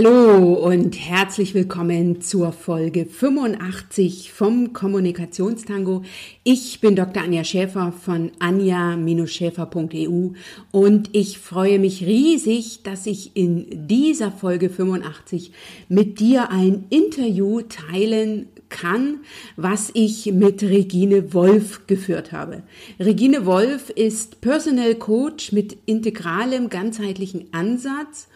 [0.00, 6.04] Hallo und herzlich willkommen zur Folge 85 vom Kommunikationstango.
[6.44, 7.24] Ich bin Dr.
[7.24, 10.34] Anja Schäfer von anja-schäfer.eu
[10.70, 15.50] und ich freue mich riesig, dass ich in dieser Folge 85
[15.88, 19.20] mit dir ein Interview teilen kann,
[19.56, 22.62] was ich mit Regine Wolf geführt habe.
[23.00, 28.28] Regine Wolf ist Personal Coach mit integralem ganzheitlichen Ansatz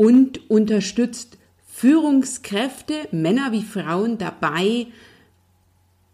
[0.00, 4.86] und unterstützt Führungskräfte, Männer wie Frauen, dabei,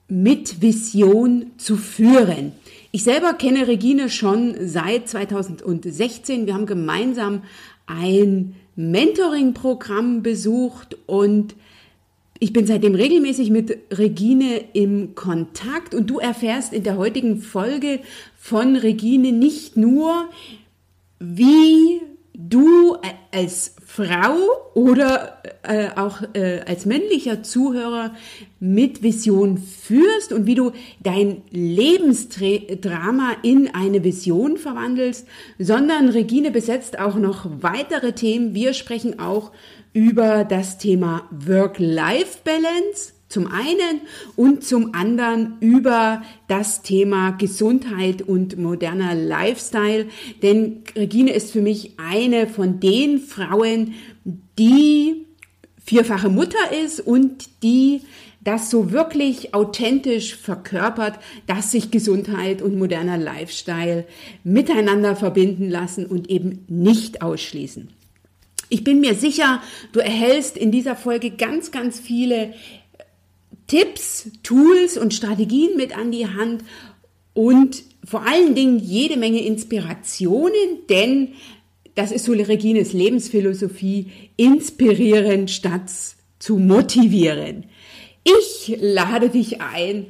[0.09, 2.51] mit Vision zu führen.
[2.91, 6.47] Ich selber kenne Regine schon seit 2016.
[6.47, 7.45] Wir haben gemeinsam
[7.87, 11.55] ein Mentoring-Programm besucht und
[12.41, 18.01] ich bin seitdem regelmäßig mit Regine im Kontakt und du erfährst in der heutigen Folge
[18.37, 20.29] von Regine nicht nur,
[21.21, 22.01] wie
[22.35, 22.97] du
[23.33, 24.37] als Frau
[24.75, 28.15] oder äh, auch äh, als männlicher Zuhörer
[28.61, 30.73] mit Vision führst und wie du
[31.03, 35.27] dein Lebensdrama in eine Vision verwandelst,
[35.59, 38.55] sondern Regine besetzt auch noch weitere Themen.
[38.55, 39.51] Wir sprechen auch
[39.95, 44.01] über das Thema Work-Life-Balance zum einen
[44.37, 50.07] und zum anderen über das Thema Gesundheit und moderner Lifestyle.
[50.43, 53.95] Denn Regine ist für mich eine von den Frauen,
[54.59, 55.27] die
[55.85, 58.03] vierfache Mutter ist und die
[58.47, 64.05] das so wirklich authentisch verkörpert, dass sich Gesundheit und moderner Lifestyle
[64.45, 67.89] miteinander verbinden lassen und eben nicht ausschließen.
[68.69, 72.55] Ich bin mir sicher, du erhältst in dieser Folge ganz, ganz viele
[73.67, 76.63] Tipps, Tools und Strategien mit an die Hand
[77.35, 81.33] und vor allen Dingen jede Menge Inspirationen, denn
[81.95, 85.91] das ist so Regines Lebensphilosophie, inspirieren statt
[86.39, 87.65] zu motivieren.
[88.23, 90.07] Ich lade dich ein,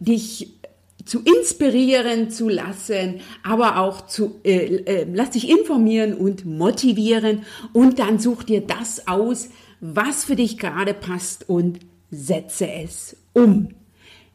[0.00, 0.58] dich
[1.04, 7.98] zu inspirieren zu lassen, aber auch zu, äh, äh, lass dich informieren und motivieren und
[7.98, 9.48] dann such dir das aus,
[9.80, 11.78] was für dich gerade passt und
[12.10, 13.68] setze es um.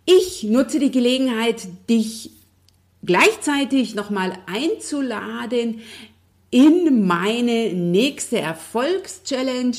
[0.05, 2.31] Ich nutze die Gelegenheit, dich
[3.03, 5.81] gleichzeitig nochmal einzuladen
[6.51, 9.75] in meine nächste Erfolgschallenge.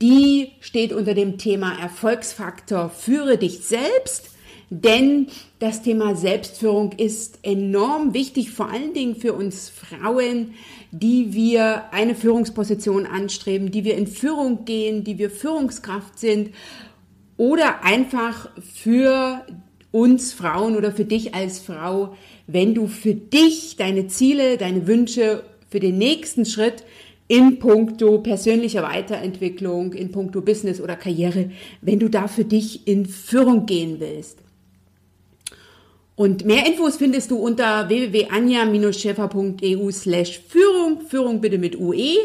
[0.00, 4.30] Die steht unter dem Thema Erfolgsfaktor Führe dich selbst,
[4.70, 5.26] denn
[5.58, 10.54] das Thema Selbstführung ist enorm wichtig, vor allen Dingen für uns Frauen,
[10.92, 16.50] die wir eine Führungsposition anstreben, die wir in Führung gehen, die wir Führungskraft sind
[17.40, 19.44] oder einfach für
[19.92, 22.14] uns Frauen oder für dich als Frau,
[22.46, 26.84] wenn du für dich deine Ziele, deine Wünsche für den nächsten Schritt
[27.28, 33.06] in puncto persönlicher Weiterentwicklung, in puncto Business oder Karriere, wenn du da für dich in
[33.06, 34.40] Führung gehen willst.
[36.16, 42.18] Und mehr Infos findest du unter www.anja-schäfer.eu slash Führung, Führung bitte mit UE.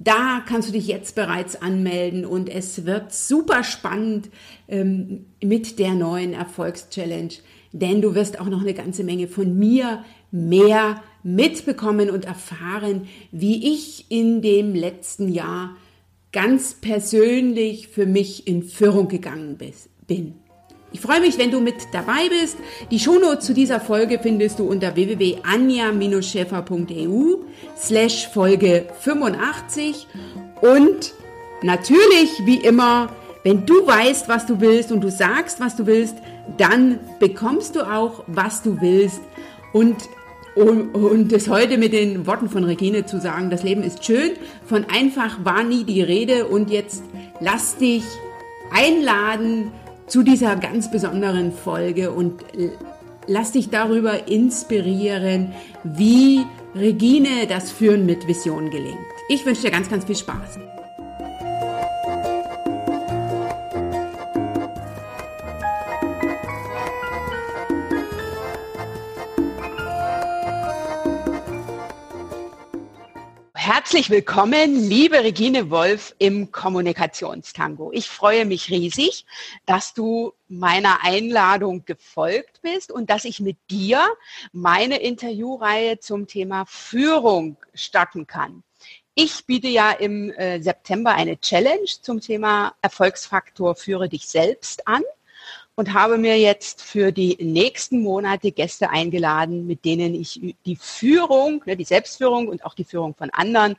[0.00, 4.30] Da kannst du dich jetzt bereits anmelden und es wird super spannend
[4.68, 7.30] ähm, mit der neuen Erfolgschallenge,
[7.72, 13.72] denn du wirst auch noch eine ganze Menge von mir mehr mitbekommen und erfahren, wie
[13.72, 15.76] ich in dem letzten Jahr
[16.30, 19.58] ganz persönlich für mich in Führung gegangen
[20.06, 20.34] bin.
[20.90, 22.56] Ich freue mich, wenn du mit dabei bist.
[22.90, 27.34] Die Shownotes zu dieser Folge findest du unter www.anja-schäfer.eu
[27.76, 30.06] slash Folge 85
[30.62, 31.12] und
[31.62, 33.10] natürlich, wie immer,
[33.44, 36.16] wenn du weißt, was du willst und du sagst, was du willst,
[36.56, 39.20] dann bekommst du auch, was du willst.
[39.72, 39.96] Und
[40.54, 44.32] und es heute mit den Worten von Regine zu sagen, das Leben ist schön,
[44.66, 46.46] von einfach war nie die Rede.
[46.46, 47.04] Und jetzt
[47.38, 48.02] lass dich
[48.72, 49.70] einladen,
[50.08, 52.42] zu dieser ganz besonderen Folge und
[53.26, 55.52] lass dich darüber inspirieren,
[55.84, 58.98] wie Regine das Führen mit Vision gelingt.
[59.28, 60.58] Ich wünsche dir ganz, ganz viel Spaß.
[73.70, 77.90] Herzlich willkommen, liebe Regine Wolf im Kommunikationstango.
[77.92, 79.26] Ich freue mich riesig,
[79.66, 84.02] dass du meiner Einladung gefolgt bist und dass ich mit dir
[84.52, 88.62] meine Interviewreihe zum Thema Führung starten kann.
[89.14, 95.02] Ich biete ja im äh, September eine Challenge zum Thema Erfolgsfaktor Führe dich selbst an
[95.78, 101.62] und habe mir jetzt für die nächsten Monate Gäste eingeladen, mit denen ich die Führung,
[101.66, 103.76] ne, die Selbstführung und auch die Führung von anderen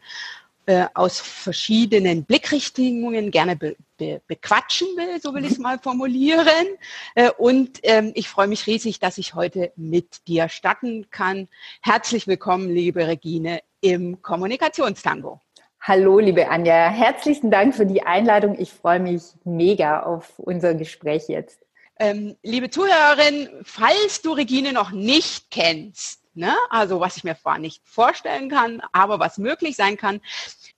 [0.66, 6.68] äh, aus verschiedenen Blickrichtungen gerne be be bequatschen will, so will ich es mal formulieren.
[7.16, 11.50] Äh, und ähm, ich freue mich riesig, dass ich heute mit dir starten kann.
[11.82, 15.42] Herzlich willkommen, liebe Regine, im Kommunikationstango.
[15.82, 16.90] Hallo, liebe Anja.
[16.90, 18.58] Herzlichen Dank für die Einladung.
[18.58, 21.60] Ich freue mich mega auf unser Gespräch jetzt.
[22.02, 27.60] Ähm, liebe Zuhörerin, falls du Regine noch nicht kennst, ne, also was ich mir zwar
[27.60, 30.22] nicht vorstellen kann, aber was möglich sein kann,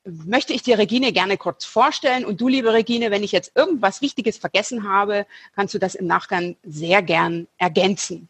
[0.03, 2.25] möchte ich dir Regine gerne kurz vorstellen.
[2.25, 6.07] Und du, liebe Regine, wenn ich jetzt irgendwas Wichtiges vergessen habe, kannst du das im
[6.07, 8.27] Nachgang sehr gern ergänzen.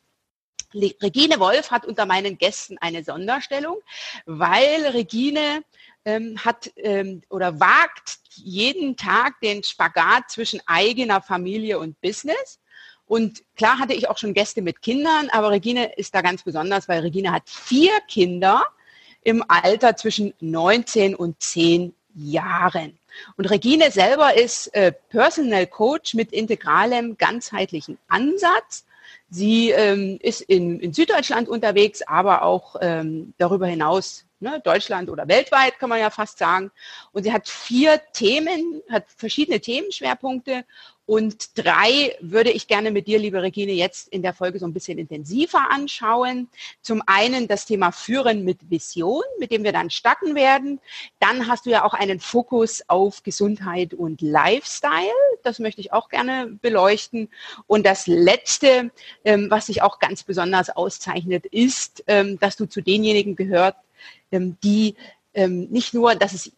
[0.73, 3.77] Regine Wolf hat unter meinen Gästen eine Sonderstellung,
[4.25, 5.63] weil Regine
[6.05, 12.60] ähm, hat ähm, oder wagt jeden Tag den Spagat zwischen eigener Familie und Business.
[13.11, 16.87] Und klar hatte ich auch schon Gäste mit Kindern, aber Regine ist da ganz besonders,
[16.87, 18.63] weil Regine hat vier Kinder
[19.21, 22.97] im Alter zwischen 19 und 10 Jahren.
[23.35, 28.85] Und Regine selber ist äh, Personal Coach mit integralem, ganzheitlichen Ansatz.
[29.29, 35.27] Sie ähm, ist in, in Süddeutschland unterwegs, aber auch ähm, darüber hinaus ne, Deutschland oder
[35.27, 36.71] weltweit, kann man ja fast sagen.
[37.11, 40.63] Und sie hat vier Themen, hat verschiedene Themenschwerpunkte
[41.11, 44.71] und drei würde ich gerne mit dir, liebe Regine, jetzt in der Folge so ein
[44.71, 46.47] bisschen intensiver anschauen.
[46.81, 50.79] Zum einen das Thema Führen mit Vision, mit dem wir dann starten werden.
[51.19, 55.11] Dann hast du ja auch einen Fokus auf Gesundheit und Lifestyle.
[55.43, 57.27] Das möchte ich auch gerne beleuchten.
[57.67, 58.89] Und das Letzte,
[59.25, 63.75] ähm, was sich auch ganz besonders auszeichnet, ist, ähm, dass du zu denjenigen gehört,
[64.31, 64.95] ähm, die
[65.33, 66.51] nicht nur, dass es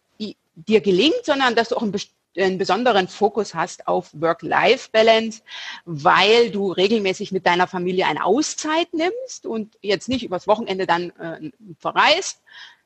[0.54, 1.92] dir gelingt, sondern dass du auch ein
[2.36, 5.42] einen besonderen Fokus hast auf Work-Life-Balance,
[5.84, 11.10] weil du regelmäßig mit deiner Familie eine Auszeit nimmst und jetzt nicht übers Wochenende dann
[11.10, 12.40] äh, verreist,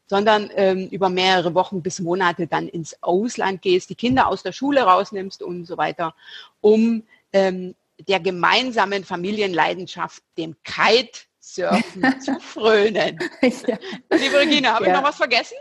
[0.07, 4.53] sondern ähm, über mehrere Wochen bis Monate dann ins Ausland gehst, die Kinder aus der
[4.53, 6.15] Schule rausnimmst und so weiter,
[6.61, 7.03] um
[7.33, 7.75] ähm,
[8.07, 13.19] der gemeinsamen Familienleidenschaft, dem Kitesurfen zu frönen.
[13.43, 13.79] ja.
[14.11, 14.93] Liebe Regina, habe ja.
[14.93, 15.57] ich noch was vergessen?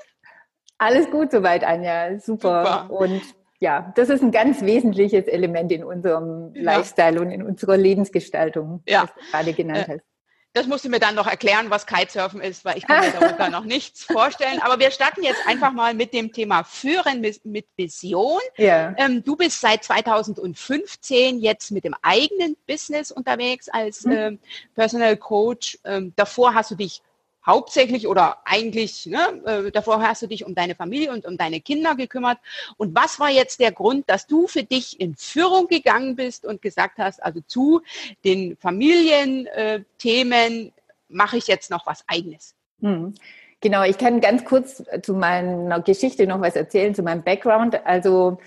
[0.77, 2.19] Alles gut soweit, Anja.
[2.19, 2.87] Super.
[2.87, 2.91] Super.
[2.91, 3.21] Und
[3.59, 6.61] ja, das ist ein ganz wesentliches Element in unserem ja.
[6.61, 9.03] Lifestyle und in unserer Lebensgestaltung, ja.
[9.03, 10.05] was du gerade genannt äh, hast.
[10.53, 13.49] Das musst du mir dann noch erklären, was Kitesurfen ist, weil ich kann mir darunter
[13.51, 14.59] noch nichts vorstellen.
[14.61, 18.39] Aber wir starten jetzt einfach mal mit dem Thema Führen mit, mit Vision.
[18.57, 18.95] Ja.
[18.97, 24.11] Ähm, du bist seit 2015 jetzt mit dem eigenen Business unterwegs als mhm.
[24.11, 24.39] ähm,
[24.73, 25.77] Personal Coach.
[25.83, 27.03] Ähm, davor hast du dich
[27.47, 31.61] hauptsächlich oder eigentlich, ne, äh, davor hast du dich um deine Familie und um deine
[31.61, 32.37] Kinder gekümmert.
[32.75, 36.61] Und was war jetzt der Grund, dass du für dich in Führung gegangen bist und
[36.61, 37.81] gesagt hast, also zu
[38.23, 40.73] den Familienthemen
[41.07, 42.53] mache ich jetzt noch was eigenes?
[42.81, 43.15] Hm.
[43.59, 47.83] Genau, ich kann ganz kurz zu meiner Geschichte noch was erzählen, zu meinem Background.
[47.87, 48.37] Also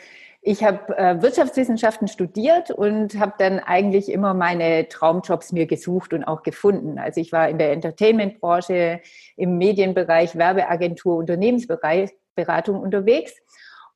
[0.43, 6.25] ich habe äh, Wirtschaftswissenschaften studiert und habe dann eigentlich immer meine Traumjobs mir gesucht und
[6.25, 6.99] auch gefunden.
[6.99, 9.01] Also ich war in der Entertainmentbranche,
[9.37, 13.35] im Medienbereich, Werbeagentur, Unternehmensberatung unterwegs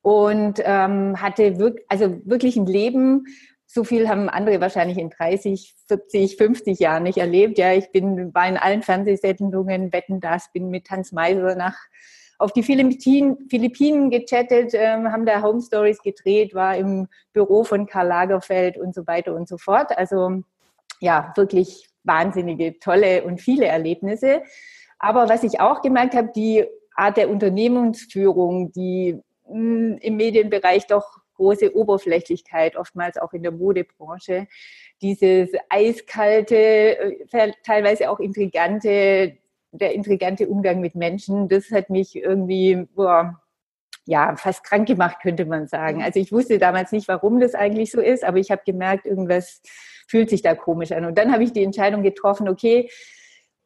[0.02, 3.24] und ähm, hatte wirk also wirklich ein Leben,
[3.66, 7.58] so viel haben andere wahrscheinlich in 30, 40, 50 Jahren nicht erlebt.
[7.58, 11.76] Ja, ich bin, war in allen Fernsehsendungen, Wetten das, bin mit Hans Meiser nach
[12.44, 18.08] auf die Philippinen, gechattet, ähm, haben da Home Stories gedreht, war im Büro von Karl
[18.08, 19.96] Lagerfeld und so weiter und so fort.
[19.96, 20.42] Also
[21.00, 24.42] ja, wirklich wahnsinnige, tolle und viele Erlebnisse.
[24.98, 29.18] Aber was ich auch gemerkt habe, die Art der Unternehmensführung, die
[29.48, 34.48] mh, hm, im Medienbereich doch große Oberflächlichkeit, oftmals auch in der Modebranche,
[35.00, 39.38] dieses eiskalte, äh, teilweise auch intrigante,
[39.78, 43.40] der intrigante Umgang mit Menschen, das hat mich irgendwie, boah,
[44.06, 46.02] ja, fast krank gemacht, könnte man sagen.
[46.02, 49.62] Also ich wusste damals nicht, warum das eigentlich so ist, aber ich habe gemerkt, irgendwas
[50.06, 51.06] fühlt sich da komisch an.
[51.06, 52.90] Und dann habe ich die Entscheidung getroffen, okay,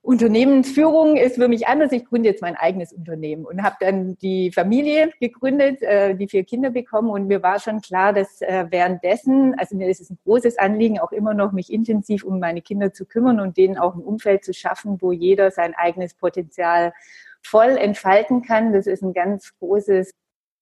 [0.08, 1.92] Unternehmensführung ist für mich anders.
[1.92, 6.44] Ich gründe jetzt mein eigenes Unternehmen und habe dann die Familie gegründet, äh, die vier
[6.44, 10.18] Kinder bekommen und mir war schon klar, dass äh, währenddessen, also mir ist es ein
[10.24, 13.96] großes Anliegen, auch immer noch mich intensiv um meine Kinder zu kümmern und denen auch
[13.96, 16.94] ein Umfeld zu schaffen, wo jeder sein eigenes Potenzial
[17.42, 18.72] voll entfalten kann.
[18.72, 20.14] Das ist ein ganz großes,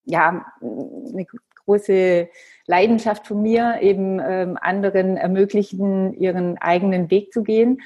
[0.06, 1.26] ja, eine
[1.64, 2.28] große
[2.66, 7.80] Leidenschaft von mir, eben ähm, anderen ermöglichen, ihren eigenen Weg zu gehen.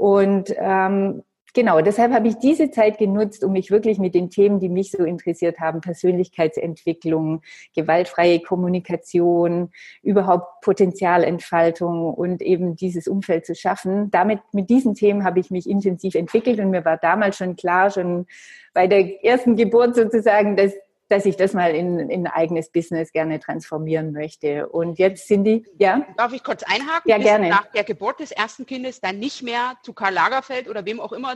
[0.00, 4.58] Und ähm, genau, deshalb habe ich diese Zeit genutzt, um mich wirklich mit den Themen,
[4.58, 7.42] die mich so interessiert haben, Persönlichkeitsentwicklung,
[7.76, 14.10] gewaltfreie Kommunikation, überhaupt Potenzialentfaltung und eben dieses Umfeld zu schaffen.
[14.10, 17.90] Damit, mit diesen Themen habe ich mich intensiv entwickelt und mir war damals schon klar,
[17.90, 18.24] schon
[18.72, 20.72] bei der ersten Geburt sozusagen, dass
[21.10, 24.68] dass ich das mal in, in ein eigenes Business gerne transformieren möchte.
[24.68, 26.06] Und jetzt sind die, ja?
[26.16, 27.10] Darf ich kurz einhaken?
[27.10, 27.48] Ja, gerne.
[27.48, 31.12] Nach der Geburt des ersten Kindes dann nicht mehr zu Karl Lagerfeld oder wem auch
[31.12, 31.34] immer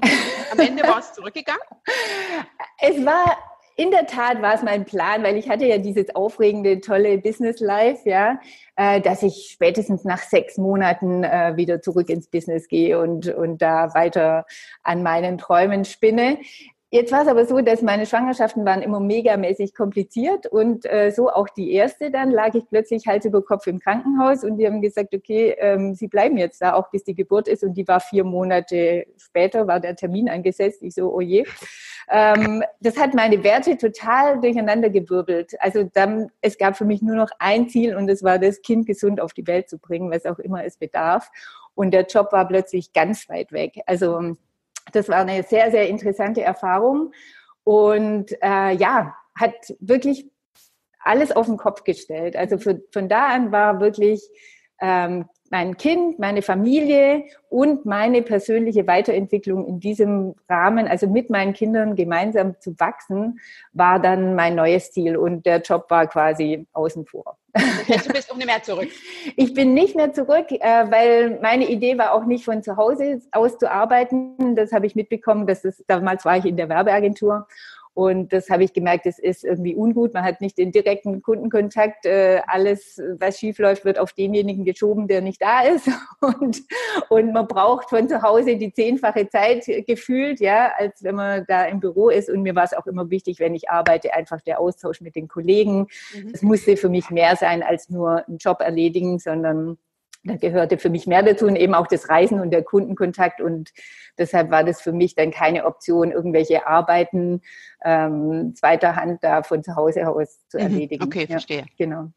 [0.53, 1.63] am Ende war es zurückgegangen?
[2.81, 3.37] Es war
[3.77, 7.59] in der Tat war es mein Plan, weil ich hatte ja dieses aufregende, tolle Business
[7.59, 8.39] Life, ja,
[8.77, 13.63] äh, dass ich spätestens nach sechs Monaten äh, wieder zurück ins Business gehe und, und
[13.63, 14.47] da weiter
[14.85, 16.39] an meinen Träumen spinne.
[16.91, 21.29] Jetzt war es aber so, dass meine Schwangerschaften waren immer megamäßig kompliziert und äh, so
[21.29, 22.13] auch die erste.
[22.13, 25.95] Dann lag ich plötzlich Hals über Kopf im Krankenhaus und die haben gesagt, okay, ähm,
[25.95, 27.65] Sie bleiben jetzt da, auch bis die Geburt ist.
[27.65, 30.85] Und die war vier Monate später, war der Termin angesetzt.
[30.85, 31.45] Ich so, oh je.
[32.09, 35.55] Ähm, das hat meine Werte total durcheinander gewirbelt.
[35.59, 38.87] Also dann, es gab für mich nur noch ein Ziel und das war, das Kind
[38.87, 41.29] gesund auf die Welt zu bringen, was auch immer es bedarf.
[41.75, 43.81] Und der Job war plötzlich ganz weit weg.
[43.87, 44.37] Also
[44.93, 47.13] das war eine sehr, sehr interessante Erfahrung
[47.65, 50.31] und äh, ja, hat wirklich
[51.01, 52.37] alles auf den Kopf gestellt.
[52.37, 54.23] Also für, von da an war wirklich
[54.81, 61.53] ähm, mein Kind, meine Familie und meine persönliche Weiterentwicklung in diesem Rahmen, also mit meinen
[61.53, 63.41] Kindern gemeinsam zu wachsen,
[63.73, 67.37] war dann mein neues Ziel und der Job war quasi außen vor.
[67.55, 68.89] du bist auch nicht mehr zurück.
[69.37, 73.21] Ich bin nicht mehr zurück, äh, weil meine Idee war auch nicht von zu Hause
[73.31, 74.57] aus zu arbeiten.
[74.57, 75.47] Das habe ich mitbekommen.
[75.47, 77.47] Das ist, damals war ich in der Werbeagentur
[77.95, 80.15] und das habe ich gemerkt, es ist irgendwie ungut.
[80.15, 82.07] Man hat nicht den direkten Kundenkontakt.
[82.07, 85.89] Äh, alles, was schief läuft, wird auf denjenigen geschoben, der nicht da ist.
[86.21, 86.63] Und,
[87.11, 91.67] und man braucht von zu Hause die zehnfache Zeit gefühlt, ja, als wenn man da
[91.67, 92.31] im Büro ist.
[92.31, 95.29] Und mir war es auch immer wichtig, wenn ich arbeite, einfach der Austausch mit den
[95.29, 95.87] Kollegen.
[96.33, 96.49] Es mhm.
[96.49, 99.77] musste für mich mehr sein als nur einen Job erledigen, sondern
[100.25, 103.73] da gehörte für mich mehr dazu und eben auch das Reisen und der Kundenkontakt und
[104.19, 107.43] deshalb war das für mich dann keine Option, irgendwelche Arbeiten
[107.85, 110.65] ähm, zweiter Hand da von zu Hause aus zu mhm.
[110.65, 111.05] erledigen.
[111.05, 111.67] Okay, verstehe.
[111.77, 112.11] genau.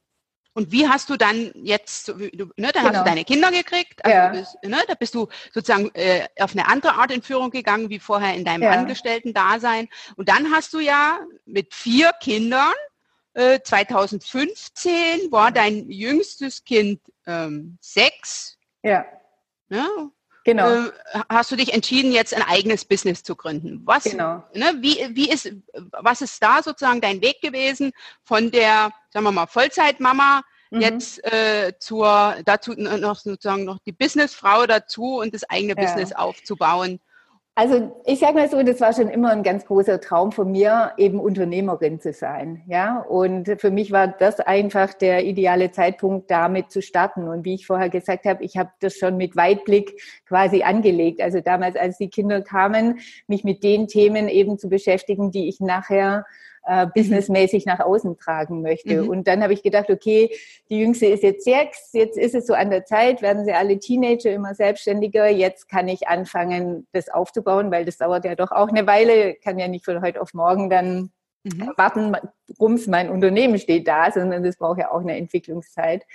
[0.53, 2.63] Und wie hast du dann jetzt, du, ne, dann genau.
[2.63, 3.03] hast du genau.
[3.03, 4.29] deine Kinder gekriegt, also ja.
[4.29, 7.99] bist, ne, da bist du sozusagen äh, auf eine andere Art in Führung gegangen, wie
[7.99, 8.71] vorher in deinem ja.
[8.71, 9.87] Angestellten-Dasein.
[10.15, 12.73] Und dann hast du ja mit vier Kindern
[13.37, 18.57] 2015 äh, war dein jüngstes Kind ähm, sechs.
[18.81, 19.05] Ja.
[19.69, 19.87] Ne?
[20.43, 20.85] Genau.
[20.85, 20.91] Äh,
[21.29, 23.81] hast du dich entschieden, jetzt ein eigenes Business zu gründen?
[23.85, 24.43] Was, genau.
[24.53, 25.51] ne, wie, wie ist,
[25.91, 27.91] was ist da sozusagen dein Weg gewesen
[28.23, 30.41] von der, sagen wir mal, Vollzeitmama
[30.71, 30.81] mhm.
[30.81, 35.83] jetzt äh, zur, dazu noch sozusagen noch die Businessfrau dazu und das eigene ja.
[35.83, 37.01] Business aufzubauen?
[37.59, 40.91] Also ich sage mal so, das war schon immer ein ganz großer Traum von mir,
[40.97, 42.61] eben Unternehmerin zu sein.
[42.67, 47.27] Ja, und für mich war das einfach der ideale Zeitpunkt, damit zu starten.
[47.27, 51.19] Und wie ich vorher gesagt habe, ich habe das schon mit Weitblick quasi angelegt.
[51.19, 55.59] Also damals, als die Kinder kamen, mich mit den Themen eben zu beschäftigen, die ich
[55.59, 56.27] nachher
[56.67, 59.03] äh, businessmäßig nach außen tragen möchte.
[59.03, 59.09] Mhm.
[59.09, 60.29] Und dann habe ich gedacht, okay,
[60.69, 63.79] die Jüngste ist jetzt sechs, jetzt ist es so an der Zeit, werden sie alle
[63.79, 68.67] Teenager immer selbstständiger, jetzt kann ich anfangen, das aufzubauen, weil das dauert ja doch auch
[68.67, 71.11] eine Weile, kann ja nicht von heute auf morgen dann
[71.43, 71.71] mhm.
[71.77, 72.15] warten,
[72.59, 76.05] rums, mein Unternehmen steht da, sondern das braucht ja auch eine Entwicklungszeit.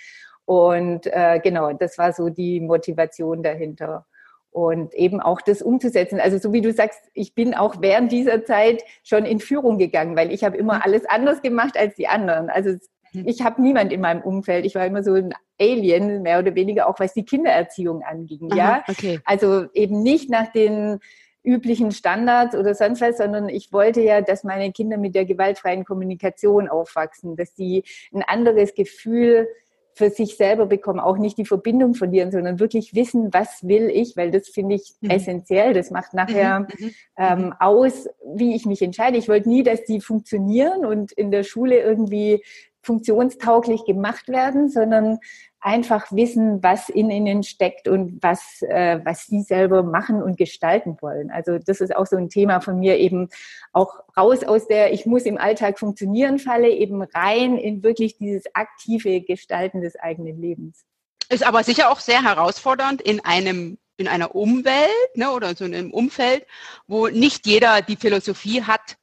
[0.44, 4.06] Und äh, genau, das war so die Motivation dahinter
[4.52, 6.20] und eben auch das umzusetzen.
[6.20, 10.14] Also so wie du sagst, ich bin auch während dieser Zeit schon in Führung gegangen,
[10.14, 10.82] weil ich habe immer mhm.
[10.82, 12.50] alles anders gemacht als die anderen.
[12.50, 12.70] Also
[13.12, 13.26] mhm.
[13.26, 14.66] ich habe niemand in meinem Umfeld.
[14.66, 18.52] Ich war immer so ein Alien, mehr oder weniger, auch was die Kindererziehung anging.
[18.52, 19.20] Aha, ja, okay.
[19.24, 20.98] also eben nicht nach den
[21.44, 25.84] üblichen Standards oder sonst was, sondern ich wollte ja, dass meine Kinder mit der gewaltfreien
[25.84, 29.48] Kommunikation aufwachsen, dass sie ein anderes Gefühl
[29.94, 34.16] für sich selber bekommen, auch nicht die Verbindung verlieren, sondern wirklich wissen, was will ich,
[34.16, 35.10] weil das finde ich mhm.
[35.10, 35.74] essentiell.
[35.74, 36.66] Das macht nachher mhm.
[36.78, 36.90] mhm.
[37.18, 39.18] ähm, aus, wie ich mich entscheide.
[39.18, 42.42] Ich wollte nie, dass die funktionieren und in der Schule irgendwie
[42.82, 45.18] funktionstauglich gemacht werden, sondern
[45.62, 50.96] einfach wissen, was in ihnen steckt und was, äh, was sie selber machen und gestalten
[51.00, 51.30] wollen.
[51.30, 53.28] Also das ist auch so ein Thema von mir eben
[53.72, 58.44] auch raus aus der ich muss im Alltag funktionieren Falle, eben rein in wirklich dieses
[58.54, 60.84] aktive Gestalten des eigenen Lebens.
[61.28, 65.74] Ist aber sicher auch sehr herausfordernd in einem in einer Umwelt ne, oder so in
[65.74, 66.44] einem Umfeld,
[66.88, 68.96] wo nicht jeder die Philosophie hat,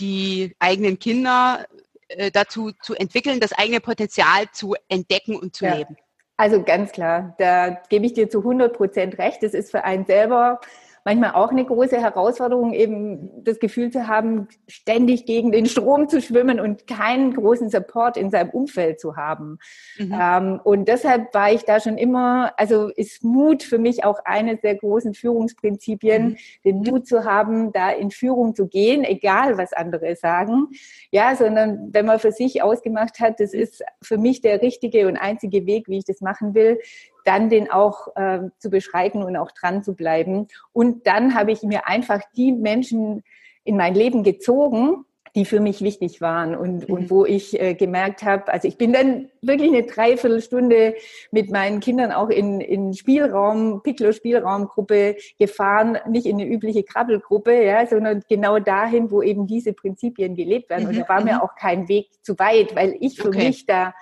[0.00, 1.66] die eigenen Kinder
[2.08, 5.74] äh, dazu zu entwickeln, das eigene Potenzial zu entdecken und zu ja.
[5.74, 5.96] leben.
[6.38, 9.42] Also ganz klar, da gebe ich dir zu 100 Prozent recht.
[9.42, 10.60] Es ist für einen selber
[11.06, 16.20] manchmal auch eine große Herausforderung, eben das Gefühl zu haben, ständig gegen den Strom zu
[16.20, 19.58] schwimmen und keinen großen Support in seinem Umfeld zu haben.
[19.98, 20.18] Mhm.
[20.20, 24.60] Ähm, und deshalb war ich da schon immer, also ist Mut für mich auch eines
[24.62, 26.36] der großen Führungsprinzipien, mhm.
[26.64, 30.70] den Mut zu haben, da in Führung zu gehen, egal was andere sagen.
[31.12, 35.16] Ja, sondern wenn man für sich ausgemacht hat, das ist für mich der richtige und
[35.16, 36.80] einzige Weg, wie ich das machen will,
[37.26, 40.48] dann den auch äh, zu beschreiten und auch dran zu bleiben.
[40.72, 43.22] Und dann habe ich mir einfach die Menschen
[43.64, 45.04] in mein Leben gezogen,
[45.36, 46.94] die für mich wichtig waren und, mhm.
[46.94, 50.94] und wo ich äh, gemerkt habe, also ich bin dann wirklich eine Dreiviertelstunde
[51.30, 57.86] mit meinen Kindern auch in, in Spielraum, Piccolo-Spielraumgruppe gefahren, nicht in eine übliche Krabbelgruppe, ja,
[57.86, 60.84] sondern genau dahin, wo eben diese Prinzipien gelebt werden.
[60.84, 60.88] Mhm.
[60.88, 61.40] Und da war mir mhm.
[61.40, 63.48] auch kein Weg zu weit, weil ich für okay.
[63.48, 63.92] mich da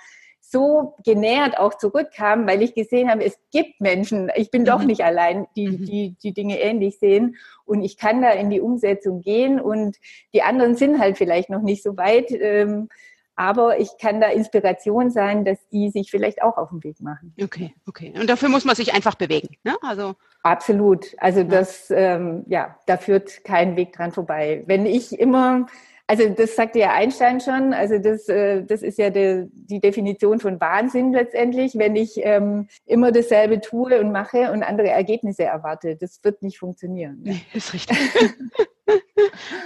[0.55, 4.67] so genährt auch zurückkam, weil ich gesehen habe, es gibt Menschen, ich bin mhm.
[4.67, 5.85] doch nicht allein, die, mhm.
[5.85, 7.35] die die Dinge ähnlich sehen
[7.65, 9.97] und ich kann da in die Umsetzung gehen und
[10.33, 12.87] die anderen sind halt vielleicht noch nicht so weit, ähm,
[13.35, 17.33] aber ich kann da Inspiration sein, dass die sich vielleicht auch auf den Weg machen.
[17.41, 18.13] Okay, okay.
[18.17, 19.75] Und dafür muss man sich einfach bewegen, ne?
[19.81, 21.07] Also absolut.
[21.17, 21.45] Also ja.
[21.45, 24.63] das, ähm, ja, da führt kein Weg dran vorbei.
[24.67, 25.65] Wenn ich immer
[26.07, 27.73] also das sagte ja Einstein schon.
[27.73, 32.67] Also das, äh, das ist ja die, die Definition von Wahnsinn letztendlich, wenn ich ähm,
[32.85, 35.95] immer dasselbe tue und mache und andere Ergebnisse erwarte.
[35.95, 37.19] Das wird nicht funktionieren.
[37.23, 37.97] Nee, ist richtig.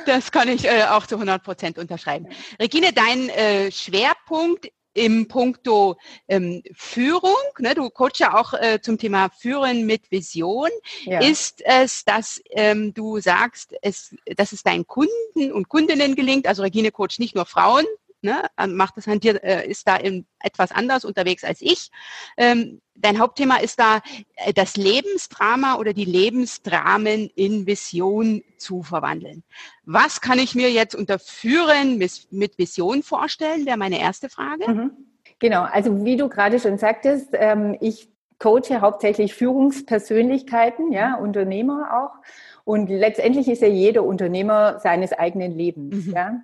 [0.05, 2.27] das kann ich äh, auch zu 100 Prozent unterschreiben.
[2.59, 8.97] Regine, dein äh, Schwerpunkt im Punkto ähm, Führung, ne, du coachst ja auch äh, zum
[8.97, 10.69] Thema Führen mit Vision,
[11.05, 11.21] ja.
[11.21, 16.63] ist es, dass ähm, du sagst, es, dass es deinen Kunden und Kundinnen gelingt, also
[16.63, 17.85] Regine coach nicht nur Frauen,
[18.21, 19.97] ne, macht das an dir, äh, ist da
[20.39, 21.89] etwas anders unterwegs als ich.
[22.37, 24.01] Ähm, dein Hauptthema ist da
[24.35, 29.43] äh, das Lebensdrama oder die Lebensdramen in Vision zu verwandeln.
[29.85, 34.69] Was kann ich mir jetzt unter Führen mit, mit Vision vorstellen, wäre meine erste Frage.
[34.69, 34.91] Mhm.
[35.39, 38.09] Genau, also wie du gerade schon sagtest, ähm, ich
[38.39, 42.23] coache hauptsächlich Führungspersönlichkeiten, ja, Unternehmer auch.
[42.63, 46.13] Und letztendlich ist ja jeder Unternehmer seines eigenen Lebens, mhm.
[46.13, 46.41] ja.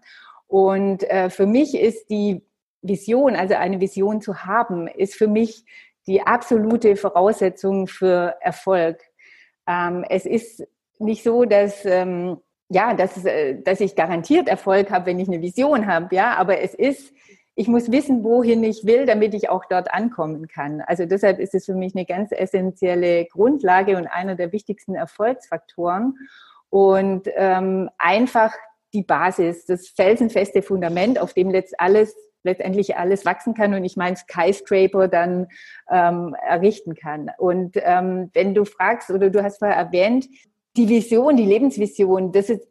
[0.48, 2.44] Und äh, für mich ist die
[2.82, 5.66] Vision, also eine Vision zu haben, ist für mich
[6.08, 9.02] die absolute Voraussetzung für Erfolg.
[9.68, 10.68] Ähm, es ist
[11.00, 12.38] nicht so, dass ähm,
[12.70, 16.62] ja, dass, äh, dass ich garantiert Erfolg habe, wenn ich eine Vision habe, ja, aber
[16.62, 17.14] es ist,
[17.56, 20.82] ich muss wissen, wohin ich will, damit ich auch dort ankommen kann.
[20.82, 26.16] Also deshalb ist es für mich eine ganz essentielle Grundlage und einer der wichtigsten Erfolgsfaktoren.
[26.70, 28.54] Und ähm, einfach
[28.96, 33.98] die Basis, das felsenfeste Fundament, auf dem letzt alles, letztendlich alles wachsen kann und ich
[33.98, 35.48] meine Skyscraper dann
[35.92, 37.30] ähm, errichten kann.
[37.38, 40.28] Und ähm, wenn du fragst oder du hast vorher erwähnt,
[40.78, 42.68] die Vision, die Lebensvision, das ist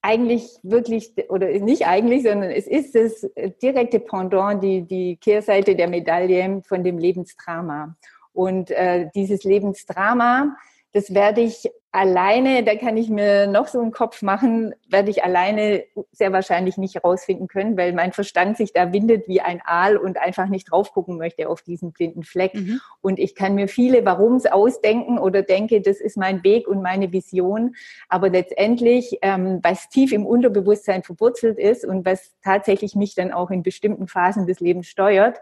[0.00, 3.28] eigentlich wirklich, oder nicht eigentlich, sondern es ist das
[3.62, 7.96] direkte Pendant, die, die Kehrseite der Medaille von dem Lebensdrama.
[8.32, 10.56] Und äh, dieses Lebensdrama,
[10.92, 15.24] das werde ich alleine, da kann ich mir noch so einen Kopf machen, werde ich
[15.24, 19.96] alleine sehr wahrscheinlich nicht rausfinden können, weil mein Verstand sich da windet wie ein Aal
[19.96, 22.54] und einfach nicht drauf gucken möchte auf diesen blinden Fleck.
[22.54, 22.80] Mhm.
[23.00, 27.12] Und ich kann mir viele Warums ausdenken oder denke, das ist mein Weg und meine
[27.12, 27.74] Vision.
[28.08, 33.50] Aber letztendlich, ähm, was tief im Unterbewusstsein verwurzelt ist und was tatsächlich mich dann auch
[33.50, 35.38] in bestimmten Phasen des Lebens steuert,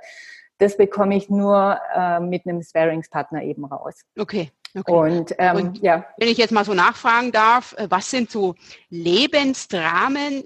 [0.59, 4.03] das bekomme ich nur äh, mit einem Sparringspartner eben raus.
[4.19, 4.51] Okay.
[4.77, 4.93] Okay.
[4.93, 6.05] Und, ähm, Und ja.
[6.19, 8.55] wenn ich jetzt mal so nachfragen darf, äh, was sind so
[8.91, 10.45] Lebensdramen,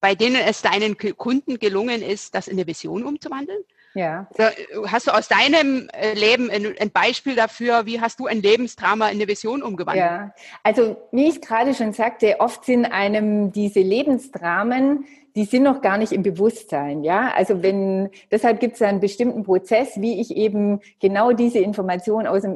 [0.00, 3.62] bei denen es deinen Kunden gelungen ist, das in eine Vision umzuwandeln?
[3.94, 4.28] Ja.
[4.36, 4.50] Äh,
[4.88, 9.16] hast du aus deinem äh, Leben ein Beispiel dafür, wie hast du ein Lebensdrama in
[9.16, 10.04] eine Vision umgewandelt?
[10.04, 15.80] Ja, also wie ich gerade schon sagte, oft sind einem diese Lebensdramen, die sind noch
[15.80, 17.32] gar nicht im Bewusstsein, ja.
[17.34, 22.42] Also wenn, deshalb gibt es einen bestimmten Prozess, wie ich eben genau diese Information aus
[22.42, 22.54] dem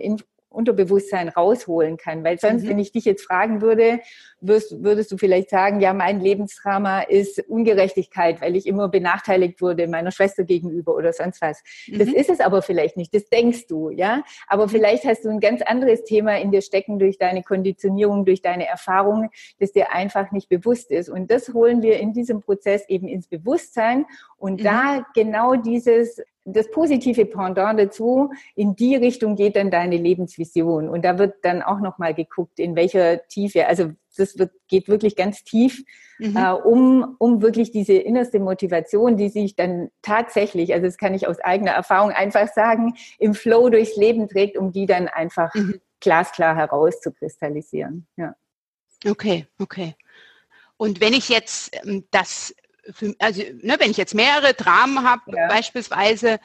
[0.51, 2.25] Unterbewusstsein rausholen kann.
[2.25, 2.71] Weil sonst, mhm.
[2.71, 4.01] wenn ich dich jetzt fragen würde,
[4.41, 9.87] wirst, würdest du vielleicht sagen, ja, mein Lebensdrama ist Ungerechtigkeit, weil ich immer benachteiligt wurde
[9.87, 11.63] meiner Schwester gegenüber oder sonst was.
[11.87, 11.99] Mhm.
[11.99, 13.15] Das ist es aber vielleicht nicht.
[13.15, 14.25] Das denkst du, ja.
[14.49, 14.71] Aber mhm.
[14.71, 18.67] vielleicht hast du ein ganz anderes Thema in dir stecken durch deine Konditionierung, durch deine
[18.67, 21.09] Erfahrungen, das dir einfach nicht bewusst ist.
[21.09, 24.05] Und das holen wir in diesem Prozess eben ins Bewusstsein
[24.37, 24.65] und mhm.
[24.65, 30.89] da genau dieses das positive Pendant dazu, in die Richtung geht dann deine Lebensvision.
[30.89, 35.17] Und da wird dann auch nochmal geguckt, in welcher Tiefe, also das wird, geht wirklich
[35.17, 35.83] ganz tief,
[36.19, 36.37] mhm.
[36.37, 41.27] äh, um, um wirklich diese innerste Motivation, die sich dann tatsächlich, also das kann ich
[41.27, 45.81] aus eigener Erfahrung einfach sagen, im Flow durchs Leben trägt, um die dann einfach mhm.
[46.01, 48.07] glasklar herauszukristallisieren.
[48.17, 48.35] Ja.
[49.07, 49.95] Okay, okay.
[50.77, 52.55] Und wenn ich jetzt ähm, das
[52.93, 55.49] für, also ne, wenn ich jetzt mehrere Dramen habe, ja.
[55.49, 56.39] beispielsweise,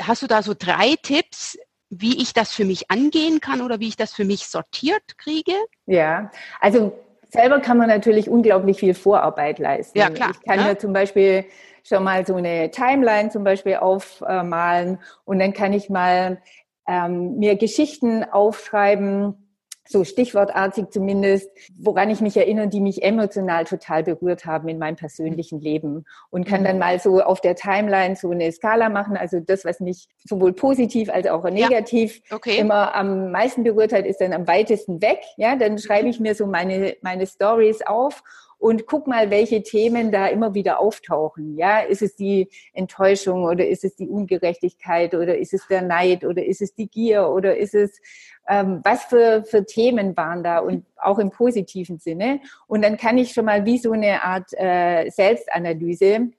[0.00, 1.58] hast du da so drei Tipps,
[1.90, 5.52] wie ich das für mich angehen kann oder wie ich das für mich sortiert kriege?
[5.86, 6.92] Ja, also
[7.28, 9.98] selber kann man natürlich unglaublich viel Vorarbeit leisten.
[9.98, 10.30] Ja, klar.
[10.32, 10.68] Ich kann ja.
[10.68, 11.44] mir zum Beispiel
[11.84, 16.40] schon mal so eine Timeline zum Beispiel aufmalen und dann kann ich mal
[16.88, 19.41] ähm, mir Geschichten aufschreiben,
[19.88, 24.96] so stichwortartig zumindest, woran ich mich erinnere, die mich emotional total berührt haben in meinem
[24.96, 29.16] persönlichen Leben und kann dann mal so auf der Timeline so eine Skala machen.
[29.16, 32.36] Also das, was mich sowohl positiv als auch negativ ja.
[32.36, 32.58] okay.
[32.58, 35.20] immer am meisten berührt hat, ist dann am weitesten weg.
[35.36, 38.22] Ja, dann schreibe ich mir so meine, meine Stories auf
[38.62, 41.56] und guck mal, welche Themen da immer wieder auftauchen.
[41.56, 46.24] Ja, ist es die Enttäuschung oder ist es die Ungerechtigkeit oder ist es der Neid
[46.24, 48.00] oder ist es die Gier oder ist es
[48.48, 52.40] ähm, was für, für Themen waren da und auch im positiven Sinne.
[52.66, 56.30] Und dann kann ich schon mal wie so eine Art äh, Selbstanalyse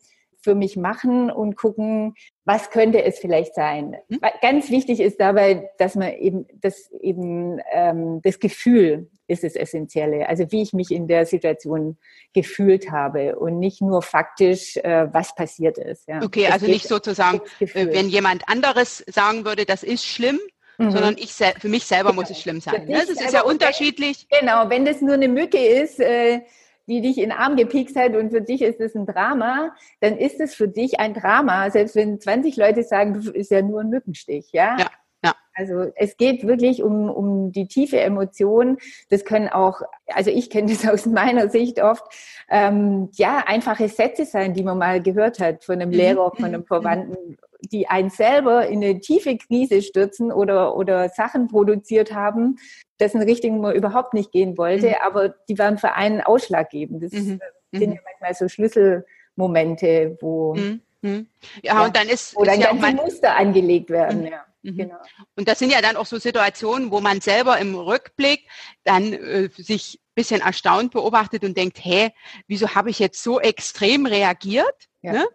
[0.43, 3.95] für mich machen und gucken, was könnte es vielleicht sein.
[4.09, 4.19] Mhm.
[4.41, 10.27] Ganz wichtig ist dabei, dass man eben das eben ähm, das Gefühl ist das Essentielle.
[10.27, 11.97] Also wie ich mich in der Situation
[12.33, 16.07] gefühlt habe und nicht nur faktisch, äh, was passiert ist.
[16.09, 16.21] Ja.
[16.21, 20.39] Okay, das also nicht sozusagen, äh, wenn jemand anderes sagen würde, das ist schlimm,
[20.77, 20.91] Mhm.
[20.91, 22.21] sondern ich für mich selber genau.
[22.21, 22.85] muss es schlimm sein.
[22.85, 22.93] Ne?
[22.93, 24.27] Das ist ja unterschiedlich.
[24.29, 26.41] Genau, wenn das nur eine Mücke ist, äh,
[26.87, 30.17] die dich in den Arm gepikst hat und für dich ist es ein Drama, dann
[30.17, 33.81] ist es für dich ein Drama, selbst wenn 20 Leute sagen, das ist ja nur
[33.81, 34.77] ein Mückenstich, ja?
[34.77, 34.87] ja.
[35.23, 35.35] Ja.
[35.53, 38.77] Also es geht wirklich um, um die tiefe Emotion.
[39.09, 42.03] Das können auch, also ich kenne das aus meiner Sicht oft,
[42.49, 45.95] ähm, ja, einfache Sätze sein, die man mal gehört hat von einem mhm.
[45.95, 46.65] Lehrer, von einem mhm.
[46.65, 47.37] Verwandten,
[47.71, 52.57] die einen selber in eine tiefe Krise stürzen oder, oder Sachen produziert haben,
[52.99, 54.95] dessen Richtung man überhaupt nicht gehen wollte, mhm.
[55.03, 57.03] aber die waren für einen ausschlaggebend.
[57.03, 57.39] Das mhm.
[57.71, 57.93] sind mhm.
[57.93, 60.81] ja manchmal so Schlüsselmomente, wo mhm.
[61.01, 61.27] mhm.
[61.61, 64.27] ja, ja, und dann ist oder ja ganze Muster angelegt werden.
[64.27, 64.45] Ja.
[64.65, 64.95] Genau.
[65.35, 68.47] Und das sind ja dann auch so Situationen, wo man selber im Rückblick
[68.85, 72.11] dann äh, sich ein bisschen erstaunt beobachtet und denkt, hä,
[72.47, 75.11] wieso habe ich jetzt so extrem reagiert ja.
[75.11, 75.27] ne,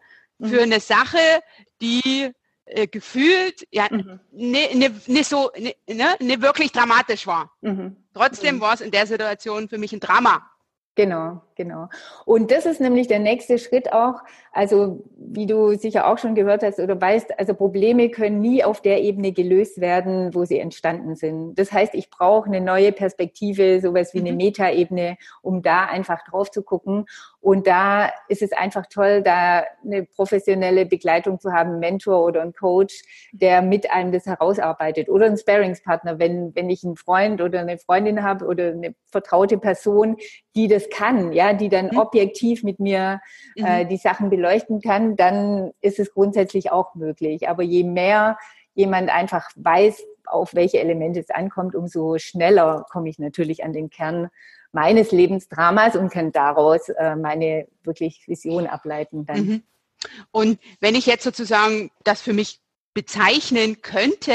[0.43, 1.19] für eine Sache,
[1.81, 2.33] die
[2.65, 4.21] äh, gefühlt ja mhm.
[4.31, 7.51] nicht ne, ne so ne, ne, ne wirklich dramatisch war.
[7.61, 7.97] Mhm.
[8.13, 8.61] Trotzdem mhm.
[8.61, 10.51] war es in der Situation für mich ein Drama.
[10.95, 11.89] Genau, genau.
[12.25, 14.23] Und das ist nämlich der nächste Schritt auch.
[14.53, 18.81] Also, wie du sicher auch schon gehört hast oder weißt, also Probleme können nie auf
[18.81, 21.55] der Ebene gelöst werden, wo sie entstanden sind.
[21.57, 24.39] Das heißt, ich brauche eine neue Perspektive, sowas wie eine mhm.
[24.39, 27.05] Metaebene, um da einfach drauf zu gucken.
[27.41, 32.43] Und da ist es einfach toll, da eine professionelle Begleitung zu haben, einen Mentor oder
[32.43, 37.41] einen Coach, der mit einem das herausarbeitet oder einen Sparingspartner, wenn, wenn ich einen Freund
[37.41, 40.17] oder eine Freundin habe oder eine vertraute Person,
[40.57, 41.99] die das kann, ja, die dann mhm.
[41.99, 43.21] objektiv mit mir
[43.57, 43.89] äh, mhm.
[43.89, 47.49] die Sachen beleuchten kann, dann ist es grundsätzlich auch möglich.
[47.49, 48.39] Aber je mehr
[48.75, 53.91] jemand einfach weiß, auf welche Elemente es ankommt, umso schneller komme ich natürlich an den
[53.91, 54.29] Kern
[54.73, 59.45] meines Lebensdramas und kann daraus äh, meine wirklich Vision ableiten dann.
[59.47, 59.63] Mhm.
[60.31, 62.61] Und wenn ich jetzt sozusagen das für mich
[62.95, 64.35] bezeichnen könnte,